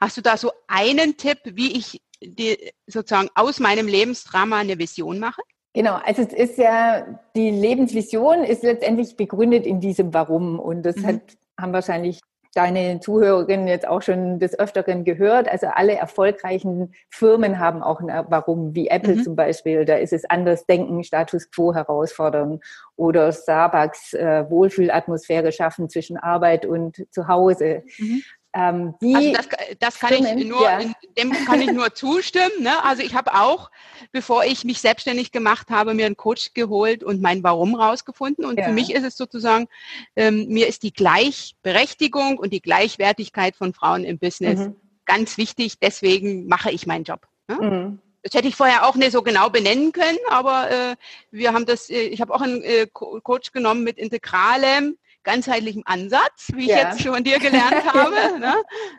[0.00, 5.18] hast du da so einen Tipp, wie ich die, sozusagen aus meinem Lebensdrama eine Vision
[5.18, 5.42] mache?
[5.74, 10.96] Genau, also es ist ja, die Lebensvision ist letztendlich begründet in diesem Warum und das
[10.96, 11.06] mhm.
[11.06, 11.20] hat,
[11.60, 12.20] haben wahrscheinlich
[12.54, 15.48] deine Zuhörerinnen jetzt auch schon des Öfteren gehört.
[15.48, 19.22] Also alle erfolgreichen Firmen haben auch ein Warum, wie Apple mhm.
[19.24, 19.84] zum Beispiel.
[19.84, 22.60] Da ist es anders denken, Status quo herausfordern
[22.94, 27.82] oder Starbucks äh, Wohlfühlatmosphäre schaffen zwischen Arbeit und Zuhause.
[27.98, 28.22] Mhm.
[28.54, 29.48] Ähm, also das,
[29.80, 30.80] das kann Stimmen, ich nur, ja.
[31.18, 32.62] dem kann ich nur zustimmen.
[32.62, 32.82] Ne?
[32.84, 33.70] Also ich habe auch,
[34.12, 38.44] bevor ich mich selbstständig gemacht habe, mir einen Coach geholt und mein Warum rausgefunden.
[38.44, 38.66] Und ja.
[38.66, 39.66] für mich ist es sozusagen,
[40.14, 44.76] ähm, mir ist die Gleichberechtigung und die Gleichwertigkeit von Frauen im Business mhm.
[45.04, 45.80] ganz wichtig.
[45.80, 47.26] Deswegen mache ich meinen Job.
[47.48, 47.56] Ne?
[47.56, 47.98] Mhm.
[48.22, 50.96] Das hätte ich vorher auch nicht so genau benennen können, aber äh,
[51.30, 56.48] wir haben das, äh, ich habe auch einen äh, Coach genommen mit integralem ganzheitlichem Ansatz,
[56.54, 56.76] wie ja.
[56.76, 58.38] ich jetzt schon von dir gelernt habe.
[58.38, 58.54] ne?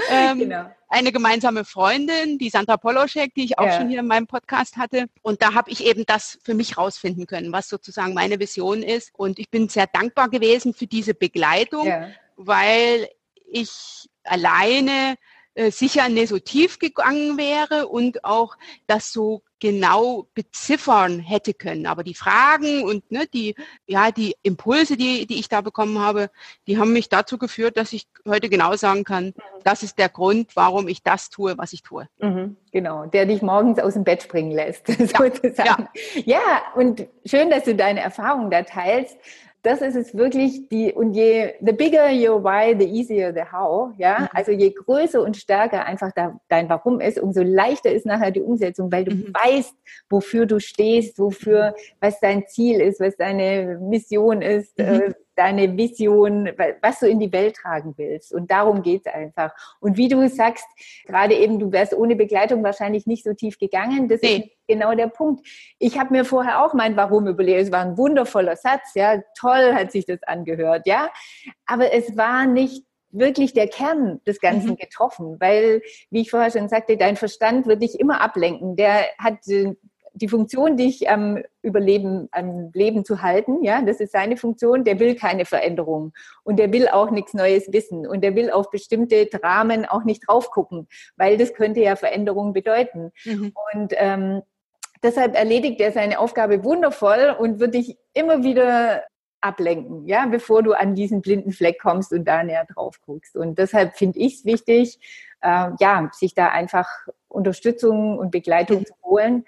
[0.10, 0.72] ähm, genau.
[0.88, 3.78] Eine gemeinsame Freundin, die Sandra Poloschek, die ich auch ja.
[3.78, 5.08] schon hier in meinem Podcast hatte.
[5.22, 9.12] Und da habe ich eben das für mich rausfinden können, was sozusagen meine Vision ist.
[9.14, 12.10] Und ich bin sehr dankbar gewesen für diese Begleitung, ja.
[12.36, 13.10] weil
[13.48, 15.16] ich alleine
[15.56, 18.58] äh, sicher nicht so tief gegangen wäre und auch
[18.88, 21.86] das so genau beziffern hätte können.
[21.86, 23.56] Aber die Fragen und ne, die,
[23.88, 26.30] ja, die Impulse, die, die ich da bekommen habe,
[26.68, 30.56] die haben mich dazu geführt, dass ich heute genau sagen kann, das ist der Grund,
[30.56, 32.08] warum ich das tue, was ich tue.
[32.20, 35.88] Mhm, genau, der dich morgens aus dem Bett springen lässt, ja, sozusagen.
[36.13, 36.22] Ja.
[36.26, 39.18] ja, und schön, dass du deine Erfahrungen da teilst
[39.65, 43.91] das ist es wirklich die, und je, the bigger your why, the easier the how,
[43.97, 44.19] ja.
[44.19, 44.28] Mhm.
[44.34, 46.12] Also je größer und stärker einfach
[46.47, 49.34] dein Warum ist, umso leichter ist nachher die Umsetzung, weil du mhm.
[49.34, 49.73] weißt,
[50.10, 51.95] wofür du stehst, wofür, mhm.
[51.99, 54.86] was dein Ziel ist, was deine Mission ist, mhm.
[54.86, 56.50] äh, deine Vision,
[56.82, 58.34] was du in die Welt tragen willst.
[58.34, 59.54] Und darum geht's einfach.
[59.80, 60.65] Und wie du sagst,
[61.06, 64.08] gerade eben, du wärst ohne Begleitung wahrscheinlich nicht so tief gegangen.
[64.08, 64.38] Das nee.
[64.38, 65.45] ist genau der Punkt.
[65.80, 67.62] Ich habe mir vorher auch mein Warum überlegt.
[67.62, 71.10] Es war ein wundervoller Satz, ja, toll hat sich das angehört, ja.
[71.65, 74.76] Aber es war nicht wirklich der Kern des Ganzen mhm.
[74.78, 78.76] getroffen, weil, wie ich vorher schon sagte, dein Verstand wird dich immer ablenken.
[78.76, 79.43] Der hat
[80.15, 84.99] die Funktion, dich am Überleben, am Leben zu halten, ja, das ist seine Funktion, der
[84.99, 89.25] will keine Veränderung und der will auch nichts Neues wissen und der will auf bestimmte
[89.25, 93.12] Dramen auch nicht drauf gucken, weil das könnte ja Veränderung bedeuten.
[93.25, 93.54] Mhm.
[93.73, 94.41] Und ähm,
[95.04, 99.04] deshalb erledigt er seine Aufgabe wundervoll und wird dich immer wieder
[99.41, 103.36] ablenken, ja, bevor du an diesen blinden Fleck kommst und da näher drauf guckst.
[103.36, 104.97] Und deshalb finde ich es wichtig,
[105.41, 106.88] äh, ja, sich da einfach
[107.28, 108.86] Unterstützung und Begleitung mhm.
[108.86, 109.45] zu holen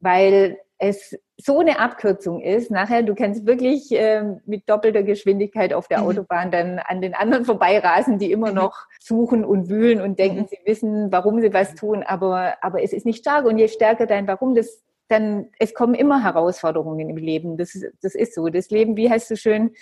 [0.00, 2.70] weil es so eine Abkürzung ist.
[2.70, 6.06] Nachher, du kannst wirklich äh, mit doppelter Geschwindigkeit auf der mhm.
[6.06, 8.56] Autobahn dann an den anderen vorbeirasen, die immer mhm.
[8.56, 10.46] noch suchen und wühlen und denken, mhm.
[10.48, 13.44] sie wissen, warum sie was tun, aber, aber es ist nicht stark.
[13.44, 17.56] Und je stärker dein Warum, das, dann, es kommen immer Herausforderungen im Leben.
[17.56, 18.48] Das, das ist so.
[18.48, 19.72] Das Leben, wie heißt du schön,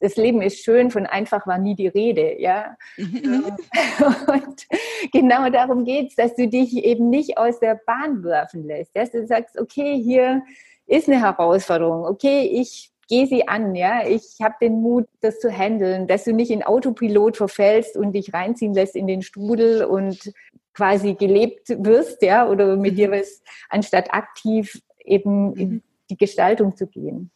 [0.00, 2.76] das Leben ist schön, von einfach war nie die Rede, ja.
[2.96, 3.44] Mhm.
[4.26, 4.66] Und
[5.12, 9.26] genau darum geht's, dass du dich eben nicht aus der Bahn werfen lässt, dass du
[9.26, 10.42] sagst, okay, hier
[10.86, 15.50] ist eine Herausforderung, okay, ich gehe sie an, ja, ich habe den Mut, das zu
[15.50, 20.32] handeln, dass du nicht in Autopilot verfällst und dich reinziehen lässt in den Strudel und
[20.72, 22.96] quasi gelebt wirst, ja, oder mit mhm.
[22.96, 25.82] dir was, anstatt aktiv eben in mhm.
[26.08, 27.30] die Gestaltung zu gehen.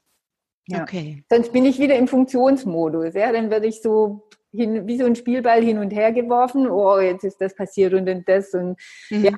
[0.66, 0.82] Ja.
[0.82, 1.24] Okay.
[1.28, 3.14] Sonst bin ich wieder im Funktionsmodus.
[3.14, 6.68] Ja, dann werde ich so hin, wie so ein Spielball hin und her geworfen.
[6.70, 8.78] Oh, jetzt ist das passiert und dann das und
[9.10, 9.24] mhm.
[9.24, 9.32] ja,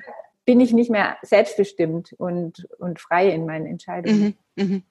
[0.45, 4.37] bin ich nicht mehr selbstbestimmt und, und frei in meinen Entscheidungen.
[4.55, 4.63] Mhm.
[4.63, 4.83] Mhm.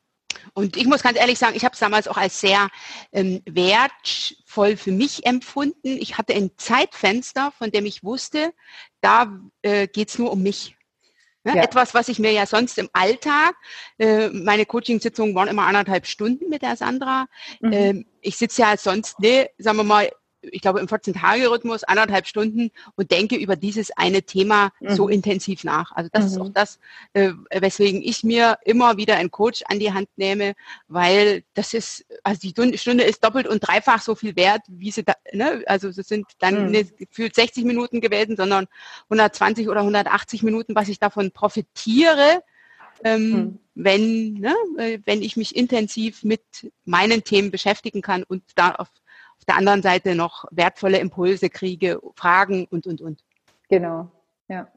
[0.53, 2.69] Und ich muss ganz ehrlich sagen, ich habe es damals auch als sehr
[3.13, 5.97] ähm, wertvoll für mich empfunden.
[5.99, 8.53] Ich hatte ein Zeitfenster, von dem ich wusste,
[9.01, 10.76] da äh, geht es nur um mich.
[11.47, 11.55] Ne?
[11.57, 11.63] Ja.
[11.63, 13.55] Etwas, was ich mir ja sonst im Alltag,
[13.99, 17.27] äh, meine Coaching-Sitzungen waren immer anderthalb Stunden mit der Sandra.
[17.61, 17.73] Mhm.
[17.73, 20.11] Ähm, ich sitze ja sonst, ne, sagen wir mal,
[20.53, 24.95] ich glaube, im 14-Tage-Rhythmus anderthalb Stunden und denke über dieses eine Thema mhm.
[24.95, 25.93] so intensiv nach.
[25.93, 26.31] Also das mhm.
[26.31, 26.79] ist auch das,
[27.13, 30.55] äh, weswegen ich mir immer wieder einen Coach an die Hand nehme,
[30.89, 35.05] weil das ist, also die Stunde ist doppelt und dreifach so viel wert, wie sie
[35.05, 35.63] da, ne?
[35.67, 36.71] also es sind dann mhm.
[36.71, 38.67] nicht gefühlt 60 Minuten gewesen, sondern
[39.05, 42.43] 120 oder 180 Minuten, was ich davon profitiere,
[43.05, 43.59] ähm, mhm.
[43.75, 46.43] wenn, ne, äh, wenn ich mich intensiv mit
[46.85, 48.89] meinen Themen beschäftigen kann und da auf
[49.49, 53.21] der anderen Seite noch wertvolle Impulse kriege, Fragen und, und, und.
[53.69, 54.11] Genau,
[54.49, 54.69] ja.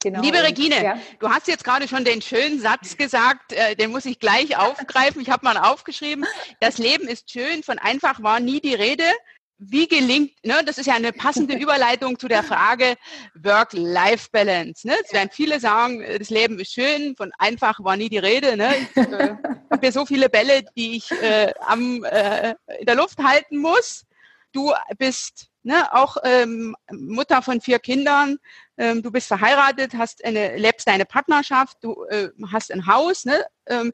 [0.00, 0.20] Genau.
[0.22, 0.98] Liebe Regine, ja.
[1.18, 5.20] du hast jetzt gerade schon den schönen Satz gesagt, äh, den muss ich gleich aufgreifen.
[5.20, 6.24] Ich habe mal aufgeschrieben.
[6.60, 9.02] Das Leben ist schön, von einfach war nie die Rede
[9.58, 12.94] wie gelingt, ne, das ist ja eine passende Überleitung zu der Frage
[13.34, 14.86] Work-Life-Balance.
[14.86, 14.94] Ne?
[15.04, 18.56] Es werden viele sagen, das Leben ist schön, von einfach war nie die Rede.
[18.56, 18.74] Ne?
[18.76, 19.36] Ich äh,
[19.70, 24.04] habe hier so viele Bälle, die ich äh, am, äh, in der Luft halten muss.
[24.52, 28.38] Du bist ne, auch ähm, Mutter von vier Kindern,
[28.78, 33.24] ähm, du bist verheiratet, hast eine, lebst deine Partnerschaft, du äh, hast ein Haus.
[33.24, 33.44] Ne?
[33.66, 33.92] Ähm,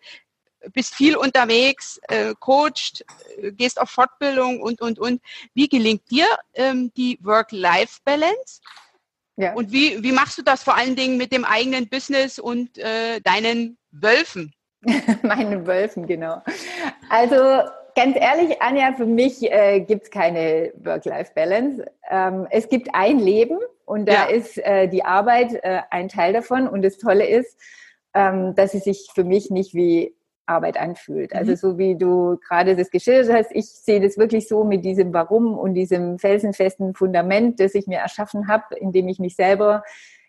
[0.72, 3.04] bist viel unterwegs, äh, coacht,
[3.38, 5.20] äh, gehst auf Fortbildung und, und, und.
[5.54, 8.60] Wie gelingt dir ähm, die Work-Life-Balance?
[9.36, 9.52] Ja.
[9.54, 13.20] Und wie, wie machst du das vor allen Dingen mit dem eigenen Business und äh,
[13.20, 14.52] deinen Wölfen?
[15.22, 16.42] Meinen Wölfen, genau.
[17.08, 21.84] Also ganz ehrlich, Anja, für mich äh, gibt es keine Work-Life-Balance.
[22.10, 24.24] Ähm, es gibt ein Leben und da ja.
[24.24, 26.68] ist äh, die Arbeit äh, ein Teil davon.
[26.68, 27.58] Und das Tolle ist,
[28.14, 30.14] ähm, dass sie sich für mich nicht wie
[30.46, 31.34] Arbeit anfühlt.
[31.34, 31.56] Also mhm.
[31.56, 35.56] so wie du gerade das geschildert hast, ich sehe das wirklich so mit diesem Warum
[35.58, 39.82] und diesem felsenfesten Fundament, das ich mir erschaffen habe, indem ich mich selber,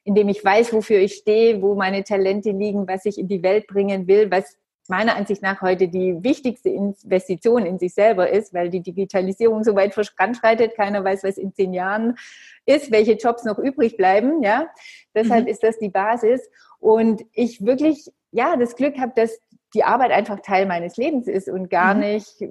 [0.04, 3.67] indem ich weiß, wofür ich stehe, wo meine Talente liegen, was ich in die Welt
[3.67, 8.69] bringen will, was meiner Ansicht nach heute die wichtigste Investition in sich selber ist, weil
[8.69, 12.17] die Digitalisierung so weit voranschreitet, keiner weiß, was in zehn Jahren
[12.65, 14.69] ist, welche Jobs noch übrig bleiben, ja.
[15.15, 15.51] Deshalb mhm.
[15.51, 16.47] ist das die Basis.
[16.80, 19.39] Und ich wirklich, ja, das Glück habe, dass
[19.76, 22.00] die Arbeit einfach Teil meines Lebens ist und gar mhm.
[22.02, 22.44] nicht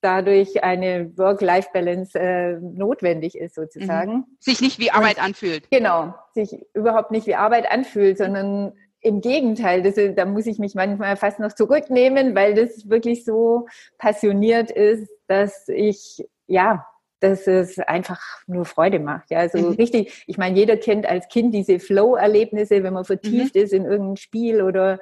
[0.00, 4.12] dadurch eine Work-Life-Balance äh, notwendig ist sozusagen.
[4.12, 4.24] Mhm.
[4.38, 5.70] Sich nicht wie Arbeit und, anfühlt.
[5.70, 10.74] Genau, sich überhaupt nicht wie Arbeit anfühlt, sondern im Gegenteil, das, da muss ich mich
[10.74, 13.66] manchmal fast noch zurücknehmen, weil das wirklich so
[13.98, 16.86] passioniert ist, dass ich, ja,
[17.24, 19.30] dass es einfach nur Freude macht.
[19.30, 19.72] Ja, also mhm.
[19.76, 23.62] richtig, ich meine, jeder kennt als Kind diese Flow-Erlebnisse, wenn man vertieft mhm.
[23.62, 24.98] ist in irgendein Spiel oder,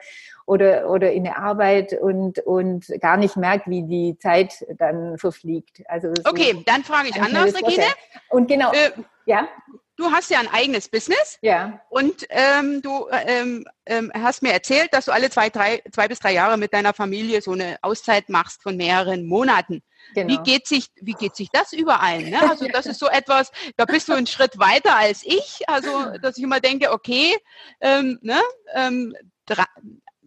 [0.47, 5.83] oder, oder in eine Arbeit und, und gar nicht merkt, wie die Zeit dann verfliegt.
[5.89, 7.87] Also okay, dann frage ich anders, Regine.
[8.29, 8.93] Und genau, äh,
[9.27, 9.49] ja
[9.97, 11.39] du hast ja ein eigenes Business.
[11.43, 11.81] Ja.
[11.89, 16.19] Und ähm, du ähm, ähm, hast mir erzählt, dass du alle zwei, drei, zwei bis
[16.19, 19.83] drei Jahre mit deiner Familie so eine Auszeit machst von mehreren Monaten.
[20.15, 20.29] Genau.
[20.33, 22.31] Wie geht sich, wie geht sich das überein?
[22.31, 22.41] Ne?
[22.51, 25.62] Also das ist so etwas, da bist du einen Schritt weiter als ich.
[25.69, 27.37] Also dass ich immer denke, okay,
[27.81, 28.41] ähm, ne,
[28.75, 29.15] ähm,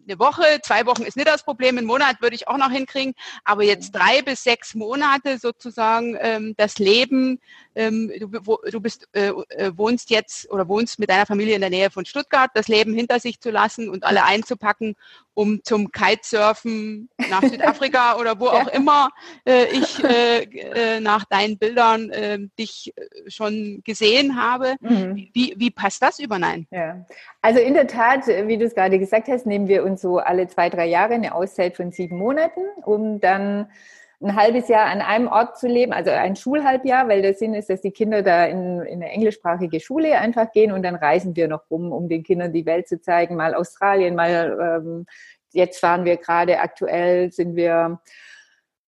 [0.08, 3.14] eine Woche, zwei Wochen ist nicht das Problem, einen Monat würde ich auch noch hinkriegen,
[3.44, 7.40] aber jetzt drei bis sechs Monate sozusagen ähm, das Leben,
[7.76, 11.60] ähm, du, wo, du bist, äh, äh, wohnst jetzt oder wohnst mit deiner Familie in
[11.60, 14.96] der Nähe von Stuttgart, das Leben hinter sich zu lassen und alle einzupacken
[15.36, 19.10] um zum Kitesurfen nach Südafrika oder wo auch immer
[19.46, 22.94] äh, ich äh, äh, nach deinen Bildern äh, dich
[23.28, 24.76] schon gesehen habe.
[24.80, 25.28] Mhm.
[25.34, 26.66] Wie, wie passt das überein?
[26.70, 27.04] Ja.
[27.42, 30.48] Also in der Tat, wie du es gerade gesagt hast, nehmen wir uns so alle
[30.48, 33.68] zwei, drei Jahre eine Auszeit von sieben Monaten, um dann
[34.22, 37.68] ein halbes Jahr an einem Ort zu leben, also ein Schulhalbjahr, weil der Sinn ist,
[37.68, 41.48] dass die Kinder da in, in eine englischsprachige Schule einfach gehen und dann reisen wir
[41.48, 45.06] noch rum, um den Kindern die Welt zu zeigen, mal Australien, mal ähm,
[45.52, 48.00] jetzt fahren wir gerade aktuell, sind wir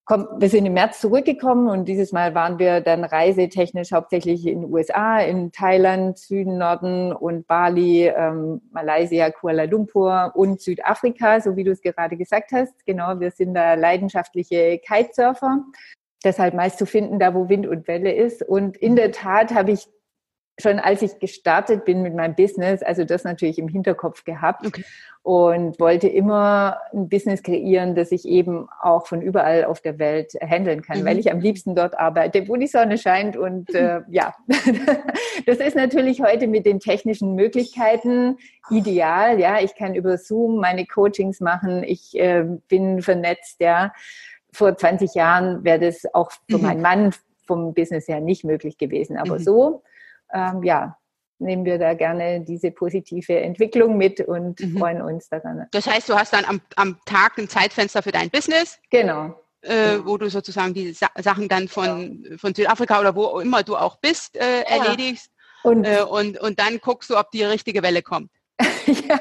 [0.09, 4.63] komm, wir sind im März zurückgekommen und dieses Mal waren wir dann reisetechnisch hauptsächlich in
[4.63, 11.57] den USA, in Thailand, Süden, Norden und Bali, ähm, Malaysia, Kuala Lumpur und Südafrika, so
[11.57, 12.87] wie du es gerade gesagt hast.
[12.87, 15.63] Genau, wir sind da leidenschaftliche Kitesurfer.
[16.25, 18.43] Deshalb meist zu finden, da wo Wind und Welle ist.
[18.43, 19.89] Und in der Tat habe ich
[20.61, 24.85] schon als ich gestartet bin mit meinem Business, also das natürlich im Hinterkopf gehabt okay.
[25.23, 30.33] und wollte immer ein Business kreieren, das ich eben auch von überall auf der Welt
[30.41, 31.05] handeln kann, mhm.
[31.05, 34.35] weil ich am liebsten dort arbeite, wo die Sonne scheint und äh, ja,
[35.47, 38.39] das ist natürlich heute mit den technischen Möglichkeiten
[38.71, 39.39] ideal.
[39.39, 43.93] Ja, ich kann über Zoom meine Coachings machen, ich äh, bin vernetzt, ja.
[44.51, 46.63] Vor 20 Jahren wäre das auch für mhm.
[46.63, 47.15] meinen Mann
[47.47, 49.43] vom Business her nicht möglich gewesen, aber mhm.
[49.43, 49.83] so
[50.33, 50.97] ähm, ja,
[51.39, 54.79] nehmen wir da gerne diese positive Entwicklung mit und mhm.
[54.79, 55.67] freuen uns daran.
[55.71, 58.79] Das heißt, du hast dann am, am Tag ein Zeitfenster für dein Business?
[58.91, 59.41] Genau.
[59.63, 60.07] Äh, genau.
[60.07, 62.37] wo du sozusagen die Sa Sachen dann von, ja.
[62.37, 64.85] von Südafrika oder wo immer du auch bist, äh, ja.
[64.85, 65.31] erledigst.
[65.65, 68.31] Und, äh, und, und dann guckst du, ob die richtige Welle kommt.
[68.87, 69.21] ja,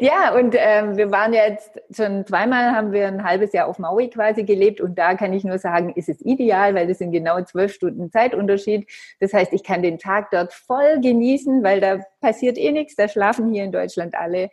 [0.00, 4.10] ja, und ähm, wir waren jetzt schon zweimal, haben wir ein halbes Jahr auf Maui
[4.10, 7.42] quasi gelebt und da kann ich nur sagen, ist es ideal, weil das sind genau
[7.42, 8.86] zwölf Stunden Zeitunterschied.
[9.18, 13.08] Das heißt, ich kann den Tag dort voll genießen, weil da passiert eh nichts, da
[13.08, 14.50] schlafen hier in Deutschland alle.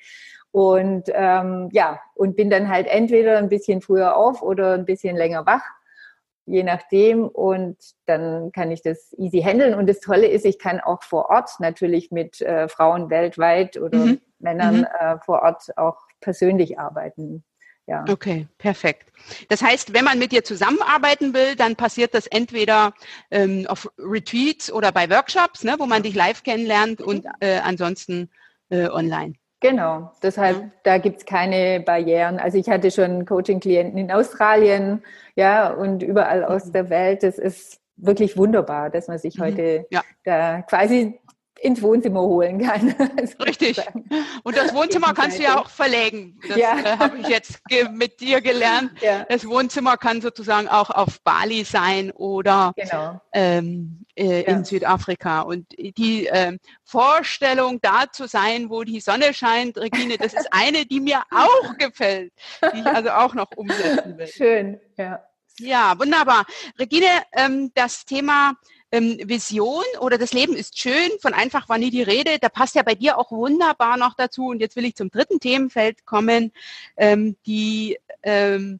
[0.51, 5.17] Und ähm, ja, und bin dann halt entweder ein bisschen früher auf oder ein bisschen
[5.17, 5.63] länger wach
[6.45, 7.27] je nachdem.
[7.27, 9.73] Und dann kann ich das easy handeln.
[9.73, 13.99] Und das Tolle ist, ich kann auch vor Ort natürlich mit äh, Frauen weltweit oder
[13.99, 14.21] mhm.
[14.39, 14.87] Männern mhm.
[14.99, 17.43] Äh, vor Ort auch persönlich arbeiten.
[17.85, 18.05] Ja.
[18.09, 19.11] Okay, perfekt.
[19.49, 22.93] Das heißt, wenn man mit dir zusammenarbeiten will, dann passiert das entweder
[23.29, 28.29] ähm, auf Retreats oder bei Workshops, ne, wo man dich live kennenlernt und äh, ansonsten
[28.69, 29.33] äh, online.
[29.63, 30.69] Genau, deshalb, ja.
[30.83, 32.37] da gibt's keine Barrieren.
[32.37, 35.01] Also ich hatte schon Coaching-Klienten in Australien,
[35.35, 36.71] ja, und überall aus mhm.
[36.73, 37.23] der Welt.
[37.23, 39.43] Das ist wirklich wunderbar, dass man sich mhm.
[39.43, 40.01] heute ja.
[40.25, 41.19] da quasi
[41.63, 42.89] ins Wohnzimmer holen kann.
[43.39, 43.79] Richtig.
[44.43, 46.37] Und das Wohnzimmer kannst du ja auch verlegen.
[46.47, 46.77] Das ja.
[46.77, 48.91] äh, habe ich jetzt mit dir gelernt.
[49.01, 49.23] Ja.
[49.29, 53.21] Das Wohnzimmer kann sozusagen auch auf Bali sein oder genau.
[53.31, 54.47] ähm, äh, ja.
[54.47, 55.41] in Südafrika.
[55.41, 60.85] Und die äh, Vorstellung, da zu sein, wo die Sonne scheint, Regine, das ist eine,
[60.85, 62.33] die mir auch gefällt,
[62.73, 64.27] die ich also auch noch umsetzen will.
[64.27, 65.23] Schön, ja.
[65.59, 66.45] Ja, wunderbar.
[66.79, 68.53] Regine, ähm, das Thema
[68.93, 72.37] ähm, Vision oder das Leben ist schön, von einfach war nie die Rede.
[72.39, 74.45] Da passt ja bei dir auch wunderbar noch dazu.
[74.45, 76.51] Und jetzt will ich zum dritten Themenfeld kommen,
[76.95, 78.79] ähm, die, ähm,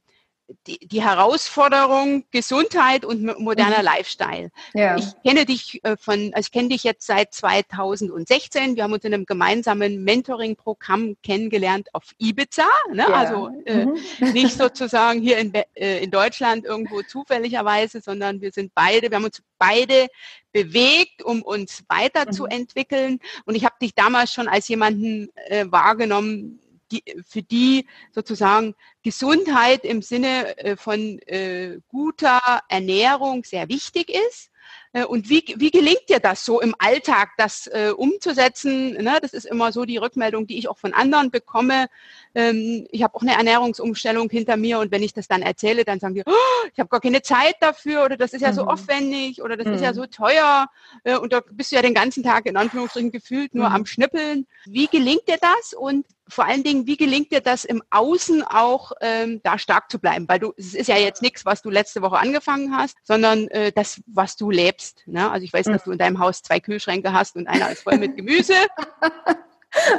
[0.67, 3.85] die, die Herausforderung Gesundheit und moderner mhm.
[3.85, 4.51] Lifestyle.
[4.73, 4.97] Ja.
[4.97, 8.75] Ich kenne dich äh, von, also ich kenne dich jetzt seit 2016.
[8.75, 12.67] Wir haben uns in einem gemeinsamen Mentoring-Programm kennengelernt auf Ibiza.
[12.91, 13.05] Ne?
[13.07, 13.07] Ja.
[13.07, 13.97] Also äh, mhm.
[14.33, 19.25] nicht sozusagen hier in, äh, in Deutschland irgendwo zufälligerweise, sondern wir sind beide, wir haben
[19.25, 20.07] uns beide
[20.51, 23.13] bewegt, um uns weiterzuentwickeln.
[23.13, 23.19] Mhm.
[23.45, 26.59] Und ich habe dich damals schon als jemanden äh, wahrgenommen,
[26.93, 34.51] die, für die sozusagen Gesundheit im Sinne äh, von äh, guter Ernährung sehr wichtig ist.
[34.93, 38.93] Äh, und wie, wie gelingt dir das so im Alltag, das äh, umzusetzen?
[38.93, 39.17] Ne?
[39.21, 41.87] Das ist immer so die Rückmeldung, die ich auch von anderen bekomme.
[42.35, 45.99] Ähm, ich habe auch eine Ernährungsumstellung hinter mir und wenn ich das dann erzähle, dann
[45.99, 48.55] sagen die, oh, ich habe gar keine Zeit dafür oder das ist ja mhm.
[48.55, 49.73] so aufwendig oder das mhm.
[49.73, 49.95] ist ja mhm.
[49.95, 50.67] so teuer
[51.03, 53.75] äh, und da bist du ja den ganzen Tag in Anführungsstrichen gefühlt nur mhm.
[53.75, 54.45] am Schnippeln.
[54.65, 58.91] Wie gelingt dir das und vor allen Dingen, wie gelingt dir das im Außen auch
[59.01, 60.27] ähm, da stark zu bleiben?
[60.27, 63.71] Weil du, es ist ja jetzt nichts, was du letzte Woche angefangen hast, sondern äh,
[63.71, 65.03] das, was du lebst.
[65.05, 65.29] Ne?
[65.29, 65.85] Also ich weiß, dass mhm.
[65.85, 68.53] du in deinem Haus zwei Kühlschränke hast und einer ist voll mit Gemüse.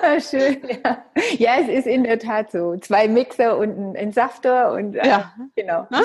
[0.03, 1.05] Ah, schön, ja.
[1.37, 2.77] Ja, es ist in der Tat so.
[2.77, 5.35] Zwei Mixer und ein Entsafter und äh, ja.
[5.57, 5.89] genau.
[5.91, 6.05] Hm?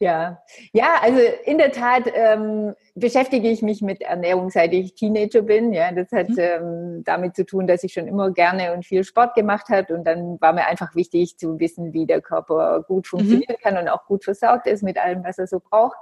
[0.00, 0.42] Ja,
[0.72, 5.72] ja, also in der Tat ähm, beschäftige ich mich mit Ernährung, seit ich Teenager bin.
[5.72, 6.36] Ja, das hat mhm.
[6.38, 10.04] ähm, damit zu tun, dass ich schon immer gerne und viel Sport gemacht habe und
[10.04, 13.08] dann war mir einfach wichtig zu wissen, wie der Körper gut mhm.
[13.08, 13.62] funktionieren mhm.
[13.62, 15.96] kann und auch gut versorgt ist mit allem, was er so braucht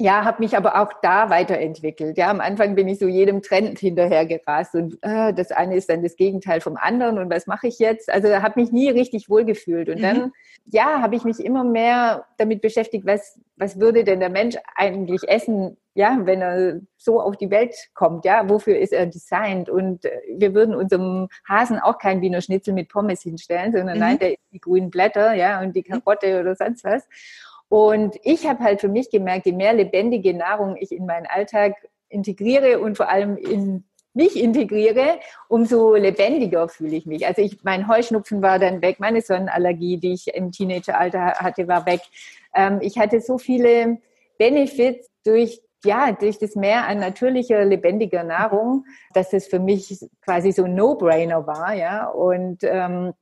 [0.00, 2.18] ja, habe mich aber auch da weiterentwickelt.
[2.18, 5.88] Ja, am Anfang bin ich so jedem Trend hinterher gerast und äh, das eine ist
[5.88, 8.10] dann das Gegenteil vom anderen und was mache ich jetzt?
[8.10, 10.02] Also habe mich nie richtig wohlgefühlt und mhm.
[10.02, 10.32] dann
[10.66, 15.28] ja, habe ich mich immer mehr damit beschäftigt, was was würde denn der Mensch eigentlich
[15.28, 19.68] essen, ja, wenn er so auf die Welt kommt, ja, wofür ist er designt?
[19.68, 24.00] Und äh, wir würden unserem Hasen auch kein Wiener Schnitzel mit Pommes hinstellen, sondern mhm.
[24.00, 27.06] nein, der die grünen Blätter, ja, und die Karotte oder sonst was.
[27.74, 31.74] Und ich habe halt für mich gemerkt, je mehr lebendige Nahrung ich in meinen Alltag
[32.08, 35.18] integriere und vor allem in mich integriere,
[35.48, 37.26] umso lebendiger fühle ich mich.
[37.26, 41.84] Also ich, mein Heuschnupfen war dann weg, meine Sonnenallergie, die ich im Teenageralter hatte, war
[41.84, 42.02] weg.
[42.54, 43.98] Ähm, ich hatte so viele
[44.38, 50.52] Benefits durch ja, durch das Mehr an natürlicher, lebendiger Nahrung, dass es für mich quasi
[50.52, 52.06] so ein No-Brainer war, ja.
[52.06, 53.14] Und ähm,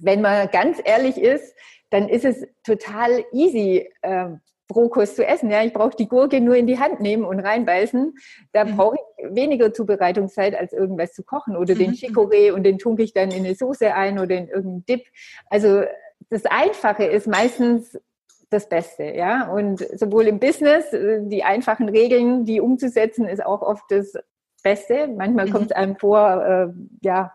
[0.00, 1.54] wenn man ganz ehrlich ist,
[1.90, 4.30] dann ist es total easy, äh,
[4.74, 5.50] Rohkost zu essen.
[5.50, 8.14] Ja, ich brauche die Gurke nur in die Hand nehmen und reinbeißen.
[8.52, 8.76] Da mhm.
[8.76, 11.56] brauche ich weniger Zubereitungszeit, als irgendwas zu kochen.
[11.56, 11.78] Oder mhm.
[11.78, 15.06] den Chicorée und den tunke ich dann in eine Soße ein oder in irgendeinen Dip.
[15.48, 15.84] Also
[16.28, 17.98] das Einfache ist meistens
[18.50, 19.50] das Beste, ja.
[19.50, 24.14] Und sowohl im Business, äh, die einfachen Regeln, die umzusetzen, ist auch oft das
[24.62, 25.08] Beste.
[25.08, 25.52] Manchmal mhm.
[25.52, 26.68] kommt es einem vor, äh,
[27.02, 27.32] ja,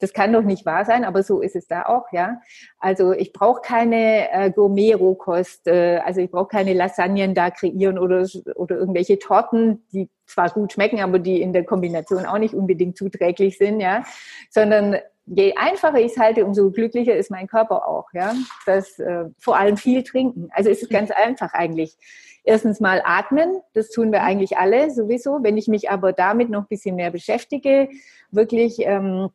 [0.00, 2.40] das kann doch nicht wahr sein, aber so ist es da auch, ja.
[2.78, 8.26] Also ich brauche keine äh, Gourmet-Rohkost, äh, also ich brauche keine Lasagnen da kreieren oder,
[8.56, 12.98] oder irgendwelche Torten, die zwar gut schmecken, aber die in der Kombination auch nicht unbedingt
[12.98, 14.04] zuträglich sind, ja,
[14.50, 14.96] sondern
[15.26, 18.34] je einfacher ich es halte, umso glücklicher ist mein Körper auch, ja.
[18.66, 20.48] Das äh, vor allem viel trinken.
[20.50, 21.96] Also es ist ganz einfach eigentlich.
[22.44, 25.42] Erstens mal atmen, das tun wir eigentlich alle sowieso.
[25.42, 27.88] Wenn ich mich aber damit noch ein bisschen mehr beschäftige,
[28.30, 29.30] wirklich ähm,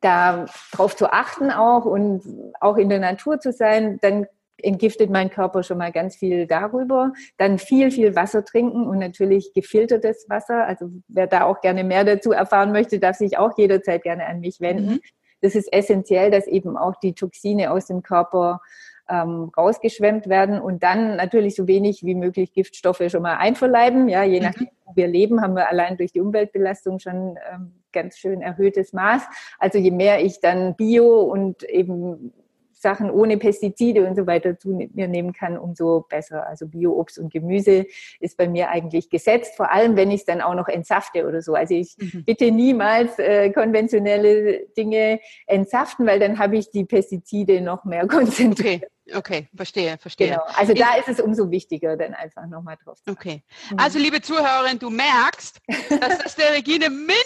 [0.00, 2.22] da drauf zu achten auch und
[2.60, 4.26] auch in der Natur zu sein, dann
[4.62, 7.12] entgiftet mein Körper schon mal ganz viel darüber.
[7.36, 10.66] Dann viel, viel Wasser trinken und natürlich gefiltertes Wasser.
[10.66, 14.40] Also wer da auch gerne mehr dazu erfahren möchte, darf sich auch jederzeit gerne an
[14.40, 14.92] mich wenden.
[14.94, 15.00] Mhm.
[15.42, 18.60] Das ist essentiell, dass eben auch die Toxine aus dem Körper
[19.08, 24.08] ähm, rausgeschwemmt werden und dann natürlich so wenig wie möglich Giftstoffe schon mal einverleiben.
[24.08, 24.46] Ja, je mhm.
[24.46, 28.92] nachdem, wo wir leben, haben wir allein durch die Umweltbelastung schon ähm, ganz schön erhöhtes
[28.92, 29.22] Maß.
[29.58, 32.32] Also je mehr ich dann Bio und eben
[32.86, 36.46] Sachen ohne Pestizide und so weiter zu mir nehmen kann, umso besser.
[36.46, 37.86] Also Bio-Obst und Gemüse
[38.20, 41.42] ist bei mir eigentlich gesetzt, vor allem wenn ich es dann auch noch entsafte oder
[41.42, 41.54] so.
[41.54, 42.22] Also ich mhm.
[42.24, 45.18] bitte niemals äh, konventionelle Dinge
[45.48, 48.84] entsaften, weil dann habe ich die Pestizide noch mehr konzentriert.
[48.84, 48.90] Okay.
[49.14, 50.30] Okay, verstehe, verstehe.
[50.30, 50.42] Genau.
[50.56, 53.44] Also da ist es umso wichtiger, dann einfach nochmal drauf zu Okay.
[53.70, 53.78] Mhm.
[53.78, 55.60] Also liebe Zuhörerin, du merkst,
[56.00, 57.25] dass das der Regine mindestens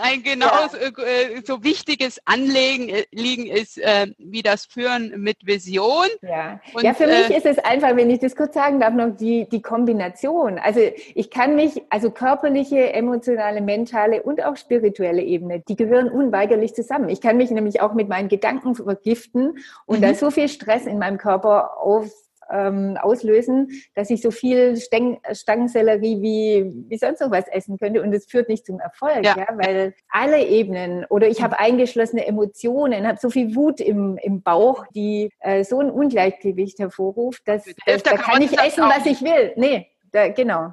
[0.00, 1.04] ein genauso ja.
[1.04, 6.06] äh, so wichtiges Anliegen äh, ist, äh, wie das Führen mit Vision.
[6.22, 8.94] Ja, Und, ja für mich äh, ist es einfach, wenn ich das kurz sagen darf,
[8.94, 10.58] noch die, die Kombination.
[10.58, 10.80] Also
[11.14, 17.08] ich kann mich, also körperliche, emotionale, mentale und auch spirituelle Ebene, die gehören unweigerlich zusammen.
[17.08, 20.02] Ich kann mich nämlich auch mit meinen Gedanken vergiften und mhm.
[20.02, 22.10] da so viel Stress in meinem Körper auf,
[22.50, 28.02] ähm, auslösen, dass ich so viel Stäng Stangensellerie wie, wie sonst noch was essen könnte
[28.02, 29.36] und es führt nicht zum Erfolg, ja.
[29.36, 34.42] ja weil alle Ebenen oder ich habe eingeschlossene Emotionen, habe so viel Wut im, im
[34.42, 39.22] Bauch, die äh, so ein Ungleichgewicht hervorruft, dass, dass da kann ich essen, was ich
[39.22, 39.52] will.
[39.56, 40.72] Nee, da, genau.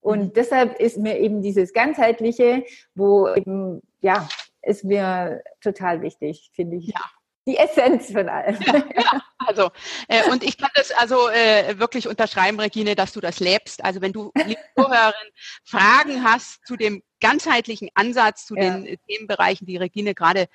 [0.00, 0.32] Und mhm.
[0.34, 2.64] deshalb ist mir eben dieses ganzheitliche,
[2.94, 4.28] wo eben, ja,
[4.62, 6.88] ist mir total wichtig, finde ich.
[6.88, 7.00] Ja.
[7.46, 8.56] Die Essenz von allem.
[8.62, 9.22] Ja, ja.
[9.46, 9.70] Also,
[10.06, 13.84] äh, und ich kann das also äh, wirklich unterschreiben, Regine, dass du das lebst.
[13.84, 15.30] Also, wenn du, liebe Zuhörerin,
[15.64, 18.76] Fragen hast zu dem ganzheitlichen Ansatz zu ja.
[18.76, 20.48] den Themenbereichen, die Regine gerade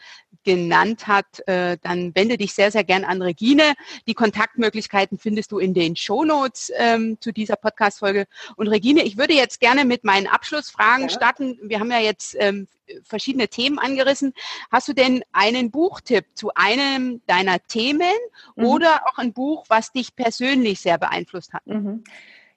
[0.44, 3.74] genannt hat, äh, dann wende dich sehr, sehr gern an Regine.
[4.08, 8.28] Die Kontaktmöglichkeiten findest du in den Shownotes ähm, zu dieser Podcast-Folge.
[8.56, 11.10] Und Regine, ich würde jetzt gerne mit meinen Abschlussfragen ja.
[11.10, 11.58] starten.
[11.64, 12.68] Wir haben ja jetzt ähm,
[13.04, 14.34] verschiedene Themen angerissen.
[14.72, 18.14] Hast du denn einen Buchtipp zu einem deiner Themen
[18.56, 18.66] mhm.
[18.66, 21.66] oder auch ein Buch, was dich persönlich sehr beeinflusst hat?
[21.66, 22.04] Mhm.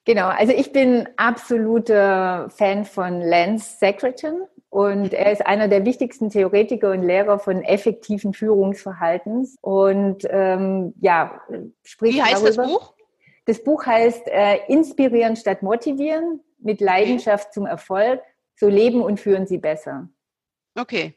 [0.04, 6.30] Genau, also ich bin absoluter Fan von Lance Secretan und er ist einer der wichtigsten
[6.30, 11.40] Theoretiker und Lehrer von effektiven Führungsverhaltens und ähm, ja,
[11.82, 12.62] spricht Wie heißt darüber.
[12.62, 12.94] das Buch?
[13.46, 17.54] Das Buch heißt äh, Inspirieren statt Motivieren mit Leidenschaft okay.
[17.54, 18.22] zum Erfolg.
[18.56, 20.08] So leben und führen Sie besser.
[20.78, 21.14] Okay.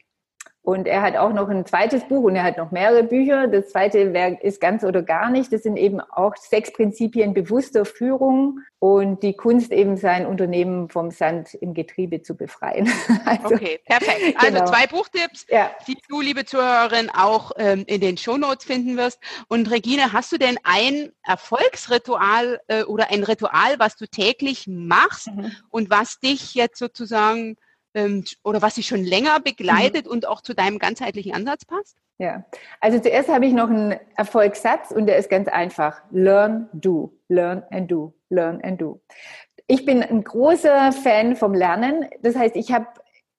[0.66, 3.49] Und er hat auch noch ein zweites Buch und er hat noch mehrere Bücher.
[3.49, 5.51] Das zweite Werk ist ganz oder gar nicht.
[5.51, 11.11] Das sind eben auch sechs Prinzipien bewusster Führung und die Kunst eben sein Unternehmen vom
[11.11, 12.89] Sand im Getriebe zu befreien.
[13.26, 14.36] Also, okay, perfekt.
[14.38, 14.66] Also genau.
[14.66, 15.72] zwei Buchtipps, ja.
[15.88, 19.20] die du, liebe Zuhörerin, auch ähm, in den Shownotes finden wirst.
[19.47, 25.28] Und Regine, hast du denn ein Erfolgsritual äh, oder ein Ritual, was du täglich machst
[25.28, 25.51] mhm.
[25.70, 27.57] und was dich jetzt sozusagen
[27.93, 30.11] ähm, oder was dich schon länger begleitet mhm.
[30.11, 31.97] und auch zu deinem ganzheitlichen Ansatz passt?
[32.19, 32.45] Ja,
[32.79, 36.01] also zuerst habe ich noch einen Erfolgssatz und der ist ganz einfach.
[36.11, 39.01] Learn, do, learn and do, learn and do.
[39.67, 42.07] Ich bin ein großer Fan vom Lernen.
[42.21, 42.87] Das heißt, ich habe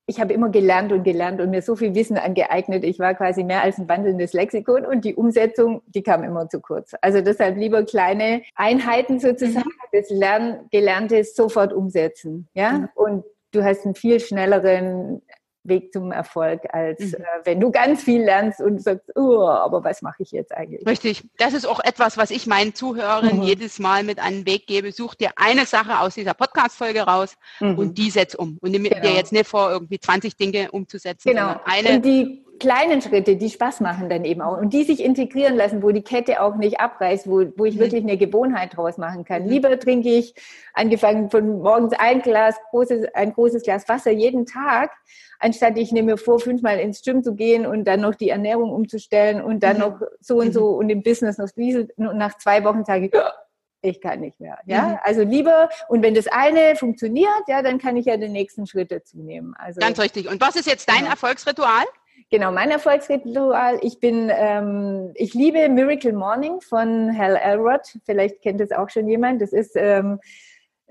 [0.07, 2.84] ich habe immer gelernt und gelernt und mir so viel Wissen angeeignet.
[2.84, 6.61] Ich war quasi mehr als ein wandelndes Lexikon und die Umsetzung, die kam immer zu
[6.61, 6.92] kurz.
[7.00, 9.98] Also deshalb lieber kleine Einheiten sozusagen, mhm.
[9.98, 12.48] das Lern, Gelernte sofort umsetzen.
[12.52, 12.88] Ja, mhm.
[12.94, 13.24] und
[13.55, 15.22] du hast einen viel schnelleren
[15.66, 17.14] Weg zum Erfolg, als mhm.
[17.14, 20.86] äh, wenn du ganz viel lernst und sagst, oh, aber was mache ich jetzt eigentlich?
[20.86, 21.22] Richtig.
[21.38, 23.42] Das ist auch etwas, was ich meinen Zuhörern mhm.
[23.42, 24.92] jedes Mal mit einem Weg gebe.
[24.92, 27.78] Such dir eine Sache aus dieser Podcast-Folge raus mhm.
[27.78, 28.59] und die setz um.
[28.61, 29.00] Und nimm genau.
[29.00, 31.30] dir jetzt nicht vor, irgendwie 20 Dinge umzusetzen.
[31.30, 31.59] Genau.
[31.64, 35.54] Eine und die kleinen Schritte, die Spaß machen dann eben auch und die sich integrieren
[35.54, 37.80] lassen, wo die Kette auch nicht abreißt, wo, wo ich mhm.
[37.80, 39.44] wirklich eine Gewohnheit draus machen kann.
[39.44, 39.50] Mhm.
[39.50, 40.34] Lieber trinke ich,
[40.72, 44.92] angefangen von morgens ein Glas, großes, ein großes Glas Wasser jeden Tag,
[45.40, 48.72] anstatt ich nehme mir vor, fünfmal ins Gym zu gehen und dann noch die Ernährung
[48.72, 49.80] umzustellen und dann mhm.
[49.80, 50.78] noch so und so mhm.
[50.78, 53.12] und im Business noch diese, und nach zwei Wochen sage ich,
[53.82, 54.58] ich kann nicht mehr.
[54.64, 54.98] Ja, mhm.
[55.02, 58.90] also lieber, und wenn das eine funktioniert, ja, dann kann ich ja den nächsten Schritt
[58.90, 59.54] dazu nehmen.
[59.58, 60.30] Also, Ganz richtig.
[60.30, 61.10] Und was ist jetzt dein genau.
[61.10, 61.84] Erfolgsritual?
[62.31, 63.79] Genau, mein Erfolgsritual.
[63.83, 67.83] Ich bin, ähm, ich liebe Miracle Morning von Hal Elrod.
[68.05, 69.43] Vielleicht kennt es auch schon jemand.
[69.43, 70.18] Das ist ähm,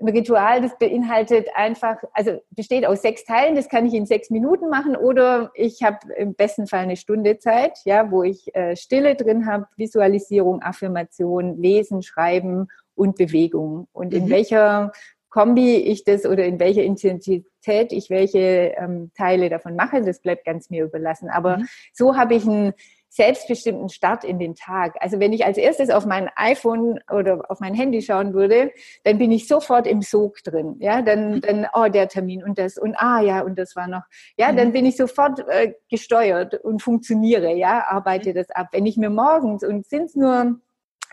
[0.00, 3.54] ein Ritual, das beinhaltet einfach, also besteht aus sechs Teilen.
[3.54, 7.38] Das kann ich in sechs Minuten machen oder ich habe im besten Fall eine Stunde
[7.38, 13.88] Zeit, ja, wo ich äh, Stille drin habe, Visualisierung, Affirmation, Lesen, Schreiben und Bewegung.
[13.92, 14.30] Und in mhm.
[14.30, 14.92] welcher
[15.30, 20.44] Kombi ich das oder in welcher Intensität ich welche ähm, Teile davon mache, das bleibt
[20.44, 21.28] ganz mir überlassen.
[21.28, 21.68] Aber mhm.
[21.92, 22.74] so habe ich einen
[23.14, 24.96] selbstbestimmten Start in den Tag.
[24.98, 28.72] Also wenn ich als erstes auf mein iPhone oder auf mein Handy schauen würde,
[29.04, 30.76] dann bin ich sofort im Sog drin.
[30.80, 31.40] Ja, dann, mhm.
[31.40, 34.02] dann, oh, der Termin und das und ah ja, und das war noch.
[34.36, 34.72] Ja, dann mhm.
[34.72, 38.34] bin ich sofort äh, gesteuert und funktioniere, ja, arbeite mhm.
[38.34, 38.68] das ab.
[38.72, 40.60] Wenn ich mir morgens und sind es nur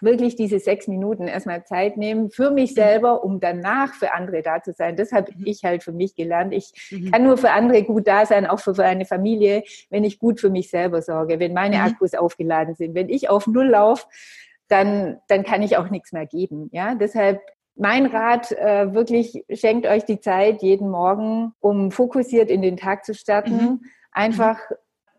[0.01, 2.75] wirklich diese sechs Minuten erstmal Zeit nehmen für mich mhm.
[2.75, 4.95] selber, um danach für andere da zu sein.
[4.95, 5.45] Das habe mhm.
[5.45, 6.53] ich halt für mich gelernt.
[6.53, 7.11] Ich mhm.
[7.11, 10.49] kann nur für andere gut da sein, auch für eine Familie, wenn ich gut für
[10.49, 11.81] mich selber sorge, wenn meine.
[11.81, 12.95] Akkus aufgeladen sind.
[12.95, 14.05] Wenn ich auf Null laufe,
[14.67, 16.69] dann, dann kann ich auch nichts mehr geben.
[16.71, 17.41] Ja, deshalb
[17.75, 23.05] mein Rat, äh, wirklich schenkt euch die Zeit jeden Morgen, um fokussiert in den Tag
[23.05, 23.55] zu starten.
[23.55, 23.81] Mhm.
[24.11, 24.59] Einfach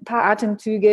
[0.04, 0.88] paar Atemzüge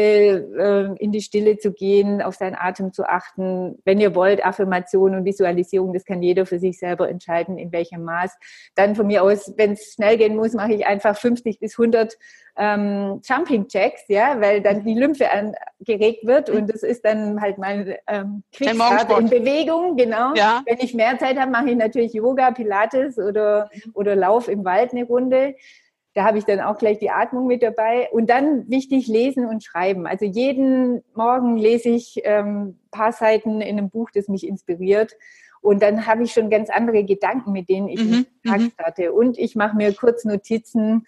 [0.58, 3.80] äh, in die Stille zu gehen, auf seinen Atem zu achten.
[3.86, 8.04] Wenn ihr wollt, Affirmation und Visualisierung, das kann jeder für sich selber entscheiden, in welchem
[8.04, 8.38] Maß.
[8.76, 12.18] Dann von mir aus, wenn es schnell gehen muss, mache ich einfach 50 bis 100
[12.60, 17.58] ähm, Jumping Jacks, ja, weil dann die Lymphe angeregt wird und das ist dann halt
[17.58, 20.34] mein ähm, Quickstart in Bewegung, genau.
[20.36, 20.62] Ja.
[20.66, 24.92] Wenn ich mehr Zeit habe, mache ich natürlich Yoga, Pilates oder, oder Lauf im Wald
[24.92, 25.56] eine Runde.
[26.14, 28.10] Da habe ich dann auch gleich die Atmung mit dabei.
[28.12, 30.08] Und dann wichtig lesen und schreiben.
[30.08, 35.16] Also jeden Morgen lese ich ähm, paar Seiten in einem Buch, das mich inspiriert.
[35.62, 38.12] Und dann habe ich schon ganz andere Gedanken, mit denen ich mhm.
[38.12, 38.72] den Tag mhm.
[38.72, 39.14] starte.
[39.14, 41.06] Und ich mache mir kurz Notizen,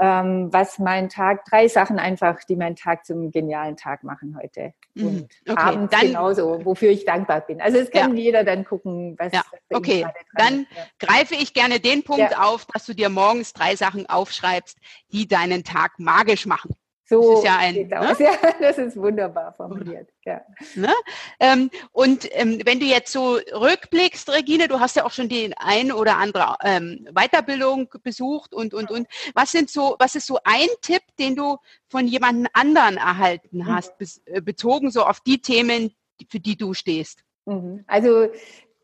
[0.00, 4.72] ähm, was mein Tag, drei Sachen einfach, die meinen Tag zum genialen Tag machen heute.
[4.94, 5.06] Mhm.
[5.06, 7.60] Und okay, abends dann, genauso, wofür ich dankbar bin.
[7.60, 8.22] Also es kann ja.
[8.22, 9.32] jeder dann gucken, was.
[9.32, 9.42] Ja.
[9.70, 10.84] okay, dann ja.
[10.98, 14.78] greife ich gerne den Punkt auf, dass du dir morgens drei Sachen aufschreibst,
[15.12, 16.74] die deinen Tag magisch machen.
[17.04, 17.88] So das ist ja ein, ne?
[18.18, 20.08] ja, das ist wunderbar formuliert.
[20.24, 20.40] Ja.
[20.74, 20.92] Ne?
[21.40, 25.52] Ähm, und ähm, wenn du jetzt so rückblickst, Regine, du hast ja auch schon die
[25.56, 29.08] ein oder andere ähm, Weiterbildung besucht und und und.
[29.34, 33.66] Was sind so, was ist so ein Tipp, den du von jemandem anderen erhalten mhm.
[33.66, 34.44] hast, mhm.
[34.44, 35.94] bezogen so auf die Themen,
[36.30, 37.24] für die du stehst?
[37.46, 37.84] Mhm.
[37.88, 38.28] Also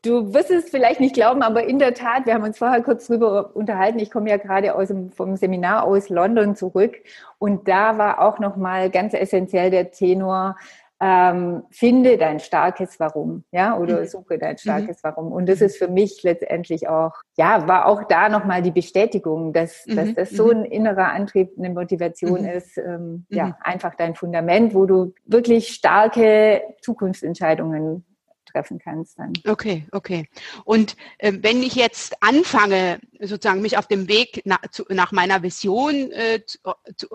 [0.01, 3.07] Du wirst es vielleicht nicht glauben, aber in der Tat, wir haben uns vorher kurz
[3.07, 3.99] drüber unterhalten.
[3.99, 6.95] Ich komme ja gerade aus dem, vom Seminar aus London zurück
[7.37, 10.55] und da war auch nochmal ganz essentiell der Tenor,
[11.01, 14.05] ähm, finde dein starkes Warum, ja, oder mhm.
[14.05, 14.99] suche dein starkes mhm.
[15.03, 15.31] Warum.
[15.31, 19.85] Und das ist für mich letztendlich auch, ja, war auch da nochmal die Bestätigung, dass,
[19.85, 19.95] mhm.
[19.95, 20.51] dass das so mhm.
[20.51, 22.49] ein innerer Antrieb, eine Motivation mhm.
[22.49, 23.55] ist, ähm, ja, mhm.
[23.61, 28.05] einfach dein Fundament, wo du wirklich starke Zukunftsentscheidungen
[28.51, 29.33] treffen kannst dann.
[29.47, 30.27] Okay, okay.
[30.65, 35.43] Und äh, wenn ich jetzt anfange, sozusagen mich auf dem Weg nach, zu, nach meiner
[35.43, 36.59] Vision äh, zu,
[36.95, 37.07] zu,